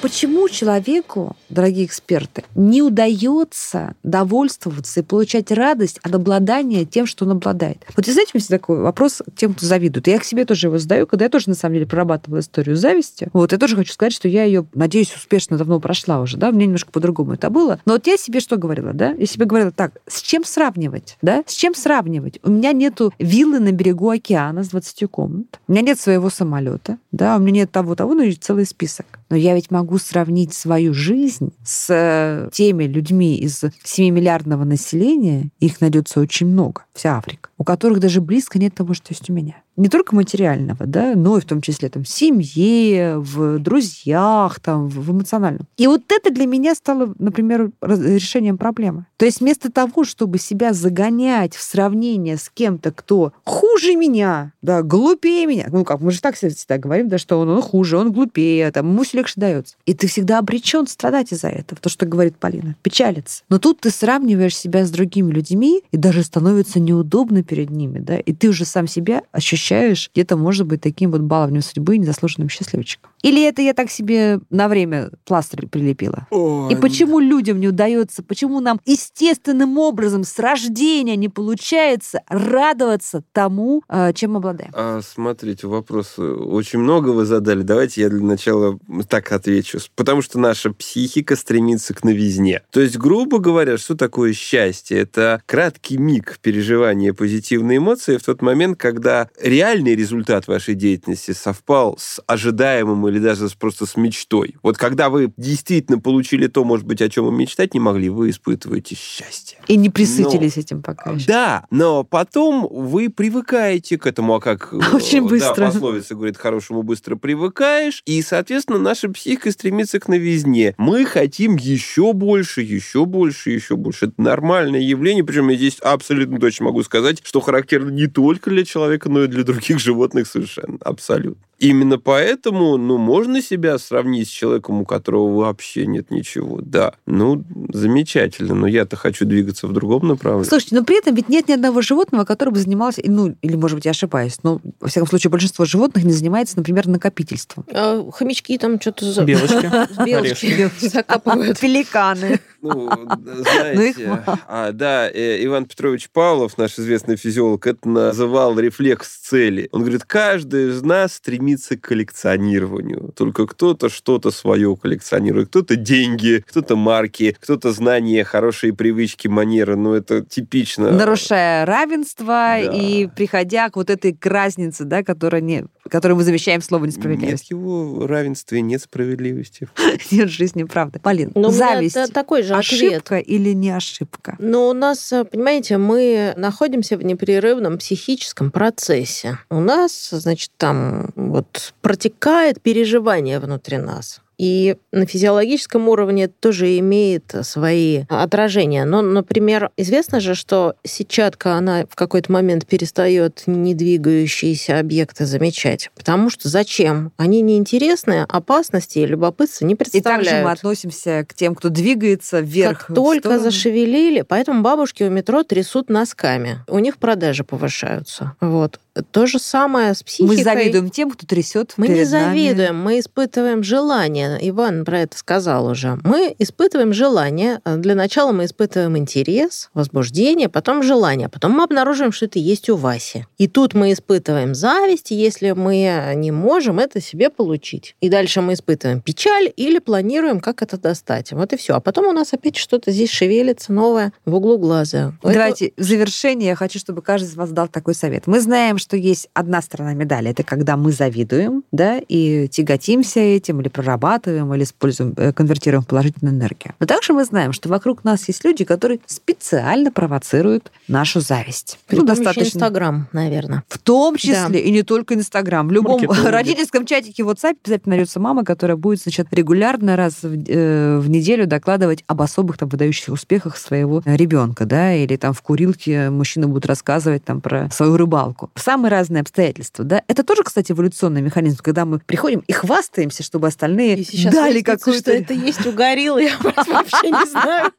Почему 0.07 0.49
человеку, 0.49 1.35
дорогие 1.49 1.85
эксперты, 1.85 2.45
не 2.55 2.81
удается 2.81 3.95
довольствоваться 4.05 5.01
и 5.01 5.03
получать 5.03 5.51
радость 5.51 5.99
от 6.01 6.15
обладания 6.15 6.85
тем, 6.85 7.07
что 7.07 7.25
он 7.25 7.33
обладает? 7.33 7.85
Вот, 7.97 8.07
знаете, 8.07 8.31
у 8.35 8.39
меня 8.39 8.47
такой 8.49 8.79
вопрос 8.79 9.21
тем, 9.35 9.53
кто 9.53 9.67
завидует. 9.67 10.07
Я 10.07 10.21
к 10.21 10.25
себе 10.25 10.45
тоже 10.45 10.69
его 10.69 10.79
задаю, 10.79 11.09
когда 11.09 11.25
я 11.25 11.29
тоже, 11.29 11.49
на 11.49 11.57
самом 11.57 11.75
деле, 11.75 11.87
прорабатывала 11.87 12.39
историю 12.39 12.77
зависти. 12.77 13.29
Вот, 13.33 13.51
я 13.51 13.59
тоже 13.59 13.75
хочу 13.75 13.93
сказать, 13.93 14.13
что 14.13 14.29
я 14.29 14.45
ее, 14.45 14.65
надеюсь, 14.75 15.13
успешно 15.13 15.59
давно 15.59 15.81
прошла 15.81 16.21
уже, 16.21 16.37
да, 16.37 16.53
меня 16.53 16.67
немножко 16.67 16.93
по-другому 16.93 17.33
это 17.35 17.51
было. 17.51 17.81
Но 17.85 17.95
вот 17.95 18.07
я 18.07 18.17
себе 18.17 18.39
что 18.39 18.57
говорила, 18.59 18.93
да? 18.93 19.11
Я 19.11 19.27
себе 19.27 19.45
говорила 19.45 19.73
так, 19.73 19.91
с 20.07 20.23
чем 20.23 20.45
сравнивать, 20.45 21.19
да? 21.21 21.43
С 21.49 21.53
чем 21.53 21.75
сравнивать? 21.75 22.39
У 22.45 22.51
меня 22.53 22.71
нету 22.71 23.13
виллы 23.19 23.59
на 23.59 23.73
берегу 23.73 24.11
океана 24.11 24.63
с 24.63 24.69
20 24.69 25.11
комнат, 25.11 25.59
у 25.67 25.73
меня 25.73 25.83
нет 25.83 25.99
своего 25.99 26.31
самолета, 26.31 26.99
да, 27.11 27.35
у 27.35 27.41
меня 27.41 27.63
нет 27.63 27.73
того-того, 27.73 28.15
ну 28.15 28.23
и 28.23 28.35
целый 28.35 28.67
список. 28.67 29.07
Но 29.29 29.37
я 29.37 29.55
ведь 29.55 29.71
могу 29.71 29.99
сравнить 29.99 30.55
свою 30.55 30.95
жизнь 30.95 31.53
с 31.65 31.87
э, 31.91 32.49
теми 32.53 32.85
людьми 32.85 33.37
из 33.37 33.65
7-миллиардного 33.65 34.65
населения, 34.65 35.51
их 35.59 35.81
найдется 35.81 36.21
очень 36.21 36.47
много, 36.47 36.85
вся 36.95 37.19
Африка, 37.19 37.51
у 37.59 37.65
которых 37.65 38.01
даже 38.01 38.21
близко 38.21 38.59
нет 38.59 38.75
того, 38.75 38.95
что 38.95 39.09
есть 39.11 39.29
у 39.29 39.33
меня 39.33 39.57
не 39.77 39.89
только 39.89 40.15
материального, 40.15 40.87
да, 40.87 41.13
но 41.15 41.37
и 41.37 41.41
в 41.41 41.45
том 41.45 41.61
числе 41.61 41.89
там, 41.89 42.05
в 42.05 42.09
семье, 42.09 43.19
в 43.19 43.59
друзьях, 43.59 44.61
там, 44.61 44.89
в 44.89 45.13
эмоциональном. 45.13 45.67
И 45.77 45.87
вот 45.87 46.03
это 46.11 46.31
для 46.31 46.47
меня 46.47 46.75
стало, 46.75 47.15
например, 47.19 47.71
решением 47.83 48.59
проблемы. 48.59 49.07
То 49.17 49.25
есть 49.25 49.41
вместо 49.41 49.71
того, 49.71 50.05
чтобы 50.05 50.39
себя 50.39 50.73
загонять 50.73 51.55
в 51.55 51.63
сравнение 51.63 52.37
с 52.37 52.49
кем-то, 52.49 52.93
кто 52.93 53.33
хуже 53.45 53.97
меня, 53.97 54.53
да, 54.63 54.83
глупее 54.83 55.47
меня, 55.47 55.67
ну 55.71 55.85
как, 55.85 56.01
мы 56.01 56.11
же 56.11 56.21
так 56.21 56.37
всегда 56.37 56.79
говорим, 56.79 57.09
да, 57.09 57.19
что 57.19 57.39
он, 57.39 57.49
он 57.49 57.63
хуже, 57.63 57.99
он 57.99 58.13
глупее, 58.13 58.71
там, 58.71 58.91
ему 58.91 59.03
все 59.03 59.19
легче 59.19 59.35
дается. 59.37 59.77
И 59.85 59.95
ты 59.95 60.07
всегда 60.07 60.39
обречен 60.39 60.87
страдать 60.87 61.33
из-за 61.33 61.49
этого, 61.49 61.81
то, 61.81 61.89
что 61.89 62.07
говорит 62.07 62.37
Полина, 62.39 62.77
печалиться. 62.83 63.43
Но 63.49 63.59
тут 63.59 63.81
ты 63.81 63.91
сравниваешь 63.91 64.57
себя 64.57 64.87
с 64.87 64.91
другими 64.91 65.33
людьми, 65.33 65.83
и 65.91 65.97
даже 65.97 66.23
становится 66.23 66.81
неудобно 66.81 67.43
перед 67.43 67.71
ними, 67.71 67.99
да, 67.99 68.19
и 68.19 68.33
ты 68.33 68.49
уже 68.49 68.65
сам 68.65 68.87
себя 68.87 69.23
ощущаешь 69.33 69.66
ощущаешь 69.67 70.11
где-то, 70.15 70.37
может 70.37 70.67
быть, 70.67 70.81
таким 70.81 71.11
вот 71.11 71.23
баловнем 71.23 71.63
судьбы, 71.63 71.99
незаслуженным 71.99 72.49
счастливчиком. 72.49 73.11
Или 73.23 73.45
это 73.45 73.63
я 73.63 73.75
так 73.75 73.91
себе 73.91 74.39
на 74.51 74.69
время 74.69 75.11
пластырь 75.25 75.67
прилепила? 75.67 76.27
Ой, 76.31 76.73
И 76.73 76.77
почему 76.77 77.19
людям 77.19 77.59
не 77.59 77.69
удается, 77.69 78.23
почему 78.23 78.61
нам 78.61 78.81
естественным 78.85 79.79
образом 79.79 80.25
с 80.25 80.39
рождения 80.39 81.17
не 81.17 81.29
получается 81.29 82.23
радоваться 82.29 83.25
тому, 83.33 83.83
э, 83.89 84.13
чем 84.15 84.37
обладаем? 84.37 84.71
А, 84.75 85.01
смотрите, 85.03 85.67
вопрос 85.67 86.19
очень 86.19 86.79
много 86.79 87.11
вы 87.11 87.25
задали. 87.25 87.63
Давайте 87.63 88.03
я 88.03 88.09
для 88.09 88.23
начала 88.23 88.79
так 89.09 89.33
отвечу. 89.33 89.79
Потому 89.97 90.23
что 90.23 90.39
наша 90.39 90.73
психика 90.73 91.35
стремится 91.37 91.95
к 91.95 92.05
новизне. 92.05 92.63
То 92.71 92.81
есть, 92.81 92.97
грубо 92.97 93.39
говоря, 93.39 93.79
что 93.79 93.97
такое 93.97 94.33
счастье? 94.33 94.99
Это 94.99 95.43
краткий 95.47 95.99
миг 95.99 96.39
переживания 96.41 97.13
позитивной 97.13 97.79
эмоции 97.79 98.19
в 98.19 98.23
тот 98.23 98.43
момент, 98.43 98.79
когда 98.79 99.29
реальный 99.57 99.95
результат 99.95 100.49
вашей 100.49 100.75
деятельности 100.75 101.33
совпал 101.33 101.97
с 101.99 102.21
ожидаемым 102.27 103.09
или 103.09 103.19
даже 103.19 103.49
просто 103.59 103.87
с 103.87 103.97
мечтой. 103.97 104.57
Вот 104.63 104.77
когда 104.77 105.09
вы 105.09 105.33
действительно 105.39 105.99
получили 105.99 106.47
то, 106.47 106.63
может 106.63 106.87
быть, 106.87 107.01
о 107.01 107.09
чем 107.09 107.25
вы 107.25 107.33
мечтать 107.33 107.73
не 107.73 107.81
могли, 107.81 108.11
вы 108.11 108.31
испытываете 108.31 108.95
счастье. 108.95 109.59
И 109.67 109.77
не 109.77 109.89
присытились 109.89 110.59
этим 110.59 110.83
пока 110.83 111.13
еще. 111.13 111.27
Да, 111.27 111.67
но 111.71 112.05
потом 112.05 112.69
вы 112.71 113.09
привыкаете 113.09 113.97
к 113.97 114.07
этому, 114.07 114.35
а 114.35 114.41
как 114.41 114.75
Очень 114.93 115.25
э, 115.25 115.29
быстро. 115.29 115.55
Да, 115.57 115.73
пословица 115.73 116.15
говорит, 116.15 116.37
хорошему 116.37 116.83
быстро 116.83 117.17
привыкаешь, 117.17 118.03
и, 118.05 118.21
соответственно, 118.21 118.79
наша 118.79 119.09
психика 119.09 119.51
стремится 119.51 119.99
к 120.01 120.09
новизне. 120.09 120.75
Мы 120.77 121.07
хотим 121.07 121.57
еще 121.57 122.13
больше, 122.13 122.61
еще 122.61 123.07
больше, 123.07 123.53
еще 123.53 123.77
больше. 123.77 124.07
Это 124.07 124.21
нормальное 124.21 124.81
явление, 124.81 125.25
причем 125.25 125.49
я 125.49 125.57
здесь 125.57 125.79
абсолютно 125.81 126.39
точно 126.39 126.67
могу 126.67 126.83
сказать, 126.83 127.23
что 127.25 127.41
характерно 127.41 127.89
не 127.89 128.07
только 128.07 128.51
для 128.51 128.67
человека, 128.67 129.09
но 129.09 129.25
и 129.25 129.29
для 129.29 129.46
других 129.47 129.79
животных 129.79 130.27
совершенно, 130.27 130.79
абсолютно. 130.81 131.43
Именно 131.59 131.99
поэтому, 131.99 132.77
ну, 132.77 132.99
можно 132.99 133.41
себя 133.41 133.79
сравнить 133.79 134.29
с 134.29 134.31
человеком, 134.31 134.83
у 134.83 134.85
которого 134.85 135.39
вообще 135.39 135.87
нет 135.87 136.11
ничего. 136.11 136.61
Да, 136.61 136.93
ну, 137.07 137.45
замечательно, 137.73 138.55
но 138.55 138.67
я-то 138.67 138.97
хочу 138.97 139.25
двигаться 139.25 139.67
в 139.67 139.73
другом 139.73 140.07
направлении. 140.09 140.49
Слушайте, 140.49 140.75
но 140.75 140.85
при 140.85 140.99
этом 140.99 141.15
ведь 141.15 141.31
нет 141.31 141.49
ни 141.49 141.55
одного 141.55 141.81
животного, 141.81 142.25
которое 142.25 142.51
бы 142.51 142.59
занималось, 142.59 142.97
ну, 143.03 143.35
или, 143.41 143.57
может 143.57 143.77
быть, 143.77 143.87
я 143.87 143.93
ошибаюсь, 143.93 144.39
но, 144.43 144.61
во 144.81 144.89
всяком 144.89 145.09
случае, 145.09 145.31
большинство 145.31 145.65
животных 145.65 146.05
не 146.05 146.13
занимается, 146.13 146.59
например, 146.59 146.89
накопительством. 146.89 147.65
А 147.73 148.07
хомячки 148.13 148.59
там 148.59 148.79
что-то... 148.79 149.25
Белочки. 149.25 149.71
Белочки 150.05 150.71
закапывают. 150.81 151.59
Пеликаны. 151.59 152.41
Ну, 152.67 152.91
Ну, 153.27 153.43
знаете, 153.43 154.23
а, 154.47 154.73
да, 154.73 155.09
э, 155.11 155.45
Иван 155.45 155.67
Петрович 155.67 156.09
Павлов, 156.11 156.59
наш 156.59 156.79
известный 156.79 157.17
физиолог, 157.17 157.67
это 157.67 157.89
называл 157.89 158.59
рефлекс 158.59 159.09
цели. 159.19 159.69
Он 159.73 159.81
говорит, 159.81 160.05
каждый 160.05 160.71
из 160.71 160.83
нас 160.83 161.15
стремится 161.15 161.77
к 161.77 161.81
коллекционированию. 161.83 163.13
Только 163.17 163.47
кто-то 163.47 163.89
что-то 163.89 164.31
свое 164.31 164.77
коллекционирует. 164.77 165.49
Кто-то 165.49 165.77
деньги, 165.77 166.45
кто-то 166.47 166.77
марки, 166.77 167.37
кто-то 167.41 167.73
знания, 167.73 168.25
хорошие 168.25 168.73
привычки, 168.73 169.29
манеры. 169.29 169.77
Ну, 169.77 169.95
это 169.95 170.23
типично. 170.23 170.91
Нарушая 170.91 171.65
равенство 171.67 172.27
Да. 172.27 172.59
и 172.59 173.07
приходя 173.07 173.69
к 173.71 173.77
вот 173.77 173.91
этой 173.91 174.17
разнице, 174.23 174.85
да, 174.85 175.03
которая 175.03 175.41
не, 175.41 175.65
которую 175.89 176.17
мы 176.17 176.25
замещаем 176.25 176.61
слово 176.63 176.85
Нет 176.85 176.97
несправедливость. 176.97 177.51
его 177.51 178.07
равенства 178.07 178.57
и 178.57 178.61
нет 178.63 178.83
справедливости. 178.83 179.69
Нет 180.11 180.29
жизни, 180.31 180.65
правда. 180.65 180.99
Полин, 181.01 181.33
меня 181.35 181.51
зависть. 181.51 181.95
та- 181.95 182.07
такой 182.09 182.43
же 182.43 182.55
ответ. 182.59 182.93
Ошибка 182.93 183.19
или 183.19 183.53
не 183.53 183.71
ошибка? 183.71 184.37
Но 184.39 184.69
у 184.69 184.73
нас, 184.73 185.13
э, 185.13 185.25
понимаете, 185.25 185.79
мы 185.79 186.35
находимся 186.37 186.97
в 186.97 187.05
непрерывном 187.05 187.79
психическом 187.79 188.51
процессе. 188.51 189.39
У 189.51 189.61
нас, 189.61 190.11
значит, 190.11 190.51
там 190.57 191.11
вот 191.17 191.75
протекает 191.81 192.61
переживание 192.61 193.41
внутри 193.41 193.79
нас. 193.79 194.21
И 194.39 194.77
на 194.93 195.07
физиологическом 195.07 195.89
уровне 195.89 196.25
это 196.25 196.35
тоже 196.41 196.79
имеет 196.79 197.35
свои 197.43 198.05
отражения. 198.09 198.85
Но, 198.85 199.01
например, 199.01 199.71
известно 199.77 200.21
же, 200.21 200.35
что 200.35 200.75
сетчатка, 200.85 201.55
она 201.55 201.87
в 201.89 201.95
какой-то 201.95 202.31
момент 202.33 202.67
перестает 202.67 203.45
недвигающиеся 203.47 204.79
объекты 204.79 205.25
замечать. 205.27 205.91
Потому 205.97 206.31
что 206.31 206.49
зачем? 206.49 207.13
Они 207.17 207.41
неинтересны, 207.41 208.27
опасности 208.29 208.99
и 208.99 209.07
любопытства 209.07 209.65
не 209.65 209.75
И 209.75 209.77
представляют. 209.77 210.27
также 210.29 210.45
мы 210.45 210.51
относимся 210.51 211.25
к 211.29 211.35
тем, 211.35 211.55
кто 211.55 211.69
двигается 211.69 212.41
вверх. 212.41 212.87
Как 212.87 212.95
только 212.95 213.39
зашевелили, 213.39 214.23
поэтому 214.23 214.63
бабушки 214.63 215.03
у 215.03 215.11
метро 215.11 215.43
трясут 215.45 215.89
носками. 215.89 216.59
У 216.69 216.79
них 216.79 216.99
продажи 216.99 217.45
повышаются. 217.45 218.35
Вот. 218.41 218.81
То 219.11 219.27
же 219.27 219.39
самое 219.39 219.95
с 219.95 220.03
психикой. 220.03 220.37
Мы 220.39 220.43
завидуем 220.43 220.91
тем, 220.91 221.11
кто 221.11 221.27
трясет 221.27 221.75
Мы 221.77 221.89
не 221.89 221.95
перед 221.97 222.11
нами. 222.11 222.25
завидуем, 222.39 222.79
мы 222.83 222.99
испытываем 222.99 223.63
желание. 223.63 224.26
Иван 224.41 224.85
про 224.85 225.01
это 225.01 225.17
сказал 225.19 225.67
уже. 225.67 225.99
Мы 226.05 226.35
испытываем 226.39 226.93
желание. 226.93 227.61
Для 227.65 227.95
начала 227.95 228.33
мы 228.33 228.45
испытываем 228.45 228.97
интерес, 228.99 229.71
возбуждение, 229.75 230.49
потом 230.49 230.83
желание. 230.83 231.29
Потом 231.29 231.53
мы 231.53 231.65
обнаруживаем, 231.65 232.13
что 232.13 232.27
это 232.27 232.39
есть 232.39 232.69
у 232.69 232.77
Васи. 232.77 233.27
И 233.39 233.49
тут 233.49 233.75
мы 233.75 233.93
испытываем 233.93 234.55
зависть, 234.55 235.11
если 235.11 235.53
мы 235.53 236.13
не 236.17 236.31
можем 236.31 236.79
это 236.79 237.01
себе 237.01 237.31
получить. 237.31 237.95
И 238.01 238.09
дальше 238.09 238.41
мы 238.41 238.55
испытываем 238.55 239.01
печаль 239.01 239.53
или 239.57 239.79
планируем, 239.79 240.41
как 240.41 240.63
это 240.63 240.77
достать. 240.79 241.33
Вот 241.33 241.53
и 241.53 241.57
все. 241.57 241.75
А 241.75 241.81
потом 241.81 242.07
у 242.07 242.13
нас 242.13 242.33
опять 242.33 242.57
что-то 242.57 242.91
здесь 242.91 243.11
шевелится 243.11 243.73
новое 243.73 244.13
в 244.25 244.35
углу 244.35 244.59
глаза. 244.59 245.15
Это- 245.23 245.33
Давайте 245.35 245.73
в 245.77 245.83
завершение 245.83 246.49
я 246.49 246.55
хочу, 246.57 246.79
чтобы 246.79 247.03
каждый 247.03 247.27
из 247.27 247.37
вас 247.37 247.51
дал 247.51 247.69
такой 247.69 247.95
совет. 247.95 248.27
Мы 248.27 248.41
знаем, 248.41 248.79
что 248.79 248.97
есть 248.97 249.29
одна 249.35 249.63
сторона 249.63 249.95
медали. 249.95 250.31
Это 250.31 250.43
когда 250.43 250.77
мы 250.77 250.93
завидуем, 250.93 251.63
да, 251.73 251.99
и 252.09 252.49
тяготимся 252.49 253.21
этим, 253.21 253.61
или 253.61 253.69
прорабатываем, 253.69 254.16
или 254.25 254.65
используем, 254.65 255.15
э, 255.17 255.33
конвертируем 255.33 255.83
в 255.83 255.87
положительную 255.87 256.35
энергию. 256.35 256.75
Но 256.81 256.87
также 256.87 257.13
мы 257.13 257.25
знаем, 257.25 257.53
что 257.53 257.69
вокруг 257.69 258.05
нас 258.05 258.29
есть 258.29 258.45
люди, 258.45 258.65
которые 258.65 259.01
специально 259.07 259.91
провоцируют 259.91 260.71
нашу 260.89 261.21
зависть. 261.21 261.79
При 261.87 261.97
ну, 261.97 262.05
достаточно. 262.05 262.57
Инстаграм, 262.57 263.09
наверное. 263.13 263.65
В 263.69 263.79
том 263.79 264.17
числе, 264.17 264.47
Да. 264.49 264.59
и 264.59 264.71
не 264.71 264.83
только 264.83 265.15
Инстаграм. 265.15 265.69
В 265.69 265.73
любом 265.73 266.01
Маркетологи. 266.01 266.27
родительском 266.33 266.87
чатике 266.87 267.23
WhatsApp 267.23 267.57
обязательно 267.65 267.97
найдется 267.97 268.21
мама, 268.21 268.45
которая 268.45 268.77
будет, 268.77 269.03
значит, 269.03 269.29
регулярно 269.31 269.97
раз 269.97 270.23
в, 270.23 270.45
э, 270.49 270.99
в 270.99 271.09
неделю 271.09 271.47
докладывать 271.47 272.05
об 272.07 272.23
особых 272.23 272.59
там 272.59 272.69
выдающихся 272.69 273.13
успехах 273.13 273.57
своего 273.57 274.03
ребенка, 274.05 274.65
да, 274.65 274.95
или 274.95 275.17
там 275.17 275.33
в 275.33 275.43
курилке 275.43 276.11
мужчина 276.11 276.49
будет 276.49 276.67
рассказывать 276.67 277.25
там 277.25 277.41
про 277.41 277.71
свою 277.71 277.97
рыбалку. 277.97 278.51
Самые 278.55 278.91
разные 278.91 279.21
обстоятельства, 279.21 279.85
да. 279.85 280.03
Это 280.09 280.23
тоже, 280.25 280.43
кстати, 280.43 280.73
эволюционный 280.73 281.23
механизм, 281.23 281.59
когда 281.63 281.85
мы 281.85 281.99
приходим 281.99 282.43
и 282.47 282.53
хвастаемся, 282.53 283.23
чтобы 283.23 283.49
остальные 283.49 283.97
сейчас 284.07 284.35
дали 284.35 284.63
какую-то... 284.63 285.01
что 285.01 285.13
это 285.13 285.35
есть 285.35 285.67
у 285.67 285.73
гориллы, 285.73 286.25
я 286.25 286.39
просто 286.39 286.65
вообще 286.73 287.11
не 287.11 287.27
знаю. 287.27 287.73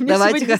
Давайте. 0.00 0.58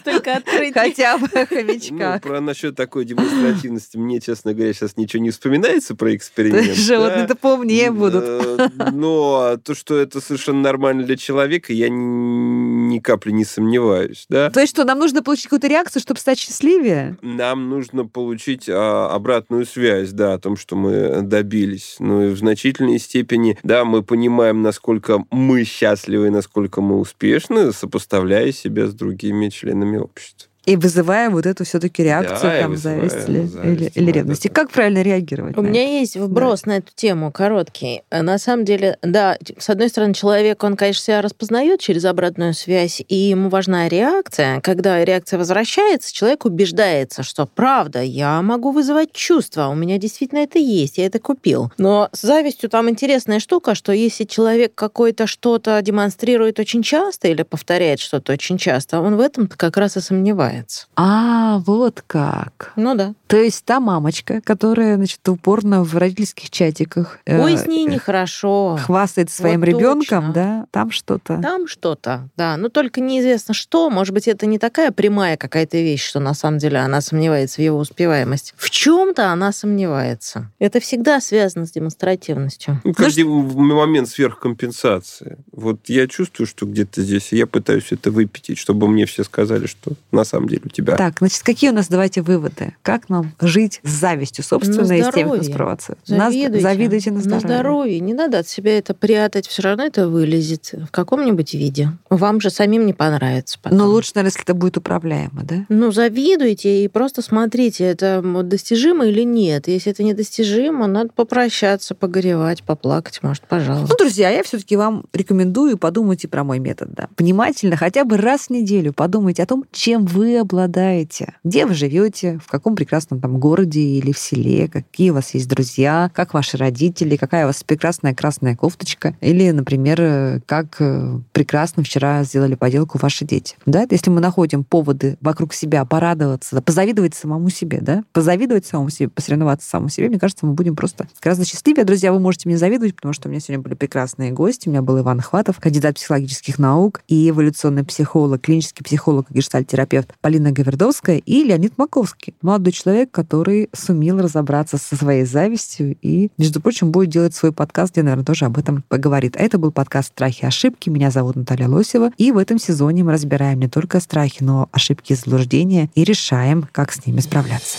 Хотя 0.74 1.18
бы 1.18 1.28
Ну, 1.38 1.46
хомячка. 1.46 2.20
про 2.22 2.40
насчет 2.40 2.76
такой 2.76 3.04
демонстративности 3.04 3.96
мне, 3.96 4.20
честно 4.20 4.54
говоря, 4.54 4.72
сейчас 4.72 4.96
ничего 4.96 5.22
не 5.22 5.30
вспоминается 5.30 5.94
про 5.94 6.14
эксперимент. 6.14 6.66
Животные-то 6.74 7.28
да. 7.28 7.34
поумнее 7.34 7.90
будут. 7.90 8.24
Э, 8.24 8.68
Но 8.92 9.56
то, 9.62 9.74
что 9.74 9.96
это 9.96 10.20
совершенно 10.20 10.60
нормально 10.60 11.04
для 11.04 11.16
человека, 11.16 11.72
я 11.72 11.88
ни 11.88 12.87
ни 12.98 13.00
капли 13.00 13.30
не 13.30 13.44
сомневаюсь. 13.44 14.26
Да? 14.28 14.50
То 14.50 14.60
есть 14.60 14.74
что, 14.74 14.84
нам 14.84 14.98
нужно 14.98 15.22
получить 15.22 15.44
какую-то 15.44 15.68
реакцию, 15.68 16.02
чтобы 16.02 16.20
стать 16.20 16.38
счастливее? 16.38 17.16
Нам 17.22 17.68
нужно 17.68 18.04
получить 18.04 18.68
а, 18.68 19.14
обратную 19.14 19.64
связь, 19.66 20.12
да, 20.12 20.34
о 20.34 20.38
том, 20.38 20.56
что 20.56 20.76
мы 20.76 21.22
добились. 21.22 21.96
Ну 21.98 22.28
и 22.28 22.30
в 22.30 22.38
значительной 22.38 22.98
степени, 22.98 23.58
да, 23.62 23.84
мы 23.84 24.02
понимаем, 24.02 24.62
насколько 24.62 25.24
мы 25.30 25.64
счастливы, 25.64 26.26
и 26.26 26.30
насколько 26.30 26.80
мы 26.80 26.98
успешны, 26.98 27.72
сопоставляя 27.72 28.52
себя 28.52 28.86
с 28.86 28.94
другими 28.94 29.48
членами 29.48 29.98
общества. 29.98 30.48
И 30.68 30.76
вызывая 30.76 31.30
вот 31.30 31.46
эту 31.46 31.64
все-таки 31.64 32.02
реакцию, 32.02 32.50
Да, 32.50 32.60
там, 32.60 32.70
вызывая 32.72 33.08
зависть 33.08 33.28
или, 33.28 33.46
зависть, 33.46 33.56
или, 33.64 33.90
или 33.94 34.12
да, 34.12 34.18
ревность. 34.18 34.44
И 34.44 34.48
да, 34.48 34.54
как 34.54 34.70
правильно 34.70 35.02
реагировать? 35.02 35.56
У 35.56 35.62
меня 35.62 35.82
есть 35.98 36.16
вброс 36.16 36.66
на 36.66 36.76
эту 36.76 36.92
тему 36.94 37.32
короткий. 37.32 38.02
Э, 38.10 38.20
На 38.20 38.38
самом 38.38 38.66
деле, 38.66 38.98
да, 39.00 39.38
с 39.56 39.70
одной 39.70 39.88
стороны, 39.88 40.12
человек, 40.12 40.62
он, 40.62 40.76
конечно, 40.76 41.02
себя 41.02 41.22
распознает 41.22 41.80
через 41.80 42.04
обратную 42.04 42.52
связь, 42.52 43.02
и 43.08 43.14
ему 43.14 43.48
важна 43.48 43.88
реакция. 43.88 44.60
Когда 44.60 45.02
реакция 45.02 45.38
возвращается, 45.38 46.12
человек 46.14 46.44
убеждается, 46.44 47.22
что 47.22 47.46
правда, 47.46 48.02
я 48.02 48.42
могу 48.42 48.70
вызывать 48.70 49.12
чувства, 49.12 49.68
у 49.68 49.74
меня 49.74 49.96
действительно 49.96 50.40
это 50.40 50.58
есть, 50.58 50.98
я 50.98 51.06
это 51.06 51.18
купил. 51.18 51.72
Но 51.78 52.10
с 52.12 52.20
завистью 52.20 52.68
там 52.68 52.90
интересная 52.90 53.40
штука, 53.40 53.74
что 53.74 53.92
если 53.92 54.24
человек 54.24 54.74
какой-то 54.74 55.26
что-то 55.26 55.80
демонстрирует 55.80 56.58
очень 56.58 56.82
часто 56.82 57.28
или 57.28 57.42
повторяет 57.42 58.00
что-то 58.00 58.34
очень 58.34 58.58
часто, 58.58 59.00
он 59.00 59.16
в 59.16 59.20
этом 59.20 59.48
как 59.48 59.78
раз 59.78 59.96
и 59.96 60.00
сомневается. 60.00 60.57
Начинается. 60.58 60.86
А, 60.96 61.58
вот 61.58 62.02
как. 62.06 62.72
Ну 62.76 62.94
да. 62.94 63.14
То 63.26 63.36
есть 63.36 63.64
та 63.64 63.80
мамочка, 63.80 64.40
которая, 64.40 64.96
значит, 64.96 65.26
упорно 65.28 65.84
в 65.84 65.96
родительских 65.96 66.50
чатиках 66.50 67.18
э, 67.26 67.42
Ой, 67.42 67.56
с 67.56 67.66
ней 67.66 67.84
нехорошо. 67.84 68.78
хвастает 68.84 69.30
своим 69.30 69.60
Вот 69.60 69.66
ребенком, 69.66 70.32
да, 70.32 70.66
там 70.70 70.90
что-то. 70.90 71.40
Там 71.42 71.66
что-то, 71.66 72.28
да. 72.36 72.56
Но 72.56 72.68
только 72.68 73.00
неизвестно 73.00 73.54
что. 73.54 73.90
Может 73.90 74.14
быть, 74.14 74.28
это 74.28 74.46
не 74.46 74.58
такая 74.58 74.92
прямая 74.92 75.36
какая-то 75.36 75.76
вещь, 75.76 76.06
что 76.06 76.20
на 76.20 76.34
самом 76.34 76.58
деле 76.58 76.78
она 76.78 77.00
сомневается 77.00 77.56
в 77.56 77.64
его 77.64 77.78
успеваемости. 77.78 78.54
В 78.56 78.70
чем-то 78.70 79.30
она 79.30 79.52
сомневается. 79.52 80.50
Это 80.58 80.80
всегда 80.80 81.20
связано 81.20 81.66
с 81.66 81.72
демонстративностью. 81.72 82.80
Ну, 82.84 82.94
как 82.94 83.12
в 83.12 83.56
момент 83.56 84.08
сверхкомпенсации. 84.08 85.38
Вот 85.52 85.80
я 85.88 86.06
чувствую, 86.06 86.46
что 86.46 86.66
где-то 86.66 87.02
здесь, 87.02 87.32
и 87.32 87.36
я 87.36 87.46
пытаюсь 87.46 87.88
это 87.90 88.10
выпятить, 88.10 88.58
чтобы 88.58 88.88
мне 88.88 89.04
все 89.06 89.24
сказали, 89.24 89.66
что 89.66 89.92
на 90.12 90.24
самом 90.24 90.37
деле 90.46 90.62
у 90.64 90.68
тебя... 90.68 90.96
Так, 90.96 91.18
значит, 91.18 91.42
какие 91.42 91.70
у 91.70 91.72
нас, 91.72 91.88
давайте, 91.88 92.22
выводы? 92.22 92.74
Как 92.82 93.08
нам 93.08 93.32
жить 93.40 93.80
с 93.82 93.90
завистью 93.90 94.44
собственной 94.44 95.00
и 95.00 95.02
с 95.02 95.10
тем, 95.12 95.30
кто 95.30 95.42
спровоцирует? 95.42 96.08
На- 96.08 96.30
Завидуйте. 96.30 96.60
завидуйте 96.62 97.10
на 97.10 97.20
здоровье. 97.20 97.48
На 97.48 97.54
здоровье. 97.54 98.00
Не 98.00 98.14
надо 98.14 98.38
от 98.40 98.48
себя 98.48 98.78
это 98.78 98.94
прятать. 98.94 99.46
Все 99.48 99.62
равно 99.62 99.84
это 99.84 100.08
вылезет 100.08 100.74
в 100.86 100.90
каком-нибудь 100.90 101.54
виде. 101.54 101.90
Вам 102.10 102.40
же 102.40 102.50
самим 102.50 102.86
не 102.86 102.92
понравится 102.92 103.58
потом. 103.62 103.78
Но 103.78 103.88
лучше, 103.88 104.12
наверное, 104.14 104.28
если 104.30 104.42
это 104.42 104.54
будет 104.54 104.76
управляемо, 104.76 105.42
да? 105.42 105.64
Ну, 105.68 105.90
завидуйте 105.90 106.84
и 106.84 106.88
просто 106.88 107.22
смотрите, 107.22 107.84
это 107.84 108.22
достижимо 108.44 109.06
или 109.06 109.22
нет. 109.22 109.68
Если 109.68 109.90
это 109.92 110.02
недостижимо, 110.02 110.86
надо 110.86 111.10
попрощаться, 111.14 111.94
погоревать, 111.94 112.62
поплакать, 112.62 113.22
может, 113.22 113.44
пожалуйста. 113.44 113.88
Ну, 113.90 113.96
друзья, 113.96 114.30
я 114.30 114.42
все-таки 114.42 114.76
вам 114.76 115.04
рекомендую 115.12 115.78
подумать 115.78 116.24
и 116.24 116.26
про 116.26 116.44
мой 116.44 116.58
метод, 116.58 116.92
да. 116.92 117.08
Внимательно, 117.16 117.76
хотя 117.76 118.04
бы 118.04 118.16
раз 118.16 118.42
в 118.48 118.50
неделю 118.50 118.92
подумайте 118.92 119.42
о 119.42 119.46
том, 119.46 119.64
чем 119.72 120.04
вы 120.04 120.27
обладаете, 120.36 121.34
где 121.44 121.66
вы 121.66 121.74
живете, 121.74 122.38
в 122.44 122.48
каком 122.48 122.76
прекрасном 122.76 123.20
там 123.20 123.38
городе 123.38 123.80
или 123.80 124.12
в 124.12 124.18
селе, 124.18 124.68
какие 124.68 125.10
у 125.10 125.14
вас 125.14 125.34
есть 125.34 125.48
друзья, 125.48 126.10
как 126.14 126.34
ваши 126.34 126.56
родители, 126.56 127.16
какая 127.16 127.44
у 127.44 127.48
вас 127.48 127.62
прекрасная 127.64 128.14
красная 128.14 128.56
кофточка, 128.56 129.16
или, 129.20 129.50
например, 129.50 130.42
как 130.46 130.76
э, 130.80 131.18
прекрасно 131.32 131.82
вчера 131.82 132.22
сделали 132.24 132.54
поделку 132.54 132.98
ваши 132.98 133.24
дети. 133.24 133.56
Да? 133.66 133.86
Если 133.88 134.10
мы 134.10 134.20
находим 134.20 134.64
поводы 134.64 135.16
вокруг 135.20 135.54
себя 135.54 135.84
порадоваться, 135.84 136.60
позавидовать 136.62 137.14
самому 137.14 137.50
себе, 137.50 137.80
да, 137.80 138.04
позавидовать 138.12 138.66
самому 138.66 138.90
себе, 138.90 139.08
посоревноваться 139.08 139.68
самому 139.68 139.88
себе, 139.88 140.08
мне 140.08 140.18
кажется, 140.18 140.46
мы 140.46 140.54
будем 140.54 140.76
просто 140.76 141.08
гораздо 141.22 141.44
счастливее. 141.44 141.84
Друзья, 141.84 142.12
вы 142.12 142.20
можете 142.20 142.48
мне 142.48 142.58
завидовать, 142.58 142.94
потому 142.94 143.12
что 143.12 143.28
у 143.28 143.30
меня 143.30 143.40
сегодня 143.40 143.62
были 143.62 143.74
прекрасные 143.74 144.32
гости. 144.32 144.68
У 144.68 144.70
меня 144.70 144.82
был 144.82 144.98
Иван 145.00 145.20
Хватов, 145.20 145.58
кандидат 145.60 145.96
психологических 145.96 146.58
наук 146.58 147.02
и 147.08 147.30
эволюционный 147.30 147.84
психолог, 147.84 148.40
клинический 148.40 148.84
психолог 148.84 149.30
и 149.30 149.34
гештальтерапевт 149.34 150.14
Полина 150.20 150.50
Гавердовская 150.50 151.18
и 151.18 151.44
Леонид 151.44 151.78
Маковский, 151.78 152.34
молодой 152.42 152.72
человек, 152.72 153.10
который 153.12 153.68
сумел 153.72 154.18
разобраться 154.20 154.76
со 154.76 154.96
своей 154.96 155.24
завистью 155.24 155.96
и, 156.02 156.30
между 156.36 156.60
прочим, 156.60 156.90
будет 156.90 157.10
делать 157.10 157.36
свой 157.36 157.52
подкаст, 157.52 157.92
где, 157.92 158.02
наверное, 158.02 158.24
тоже 158.24 158.44
об 158.44 158.58
этом 158.58 158.82
поговорит. 158.88 159.36
А 159.36 159.40
это 159.40 159.58
был 159.58 159.70
подкаст 159.70 160.08
«Страхи 160.08 160.42
и 160.42 160.46
ошибки». 160.46 160.90
Меня 160.90 161.12
зовут 161.12 161.36
Наталья 161.36 161.68
Лосева. 161.68 162.10
И 162.16 162.32
в 162.32 162.38
этом 162.38 162.58
сезоне 162.58 163.04
мы 163.04 163.12
разбираем 163.12 163.60
не 163.60 163.68
только 163.68 164.00
страхи, 164.00 164.42
но 164.42 164.68
ошибки 164.72 165.12
и 165.12 165.16
заблуждения 165.16 165.88
и 165.94 166.02
решаем, 166.02 166.68
как 166.72 166.92
с 166.92 167.06
ними 167.06 167.20
справляться. 167.20 167.78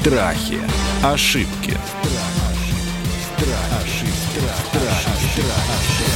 Страхи, 0.00 0.58
ошибки, 1.02 1.76
страхи, 3.36 3.78
ошибки. 3.82 4.40
Страхи, 4.70 5.40
ошибки. 5.40 6.15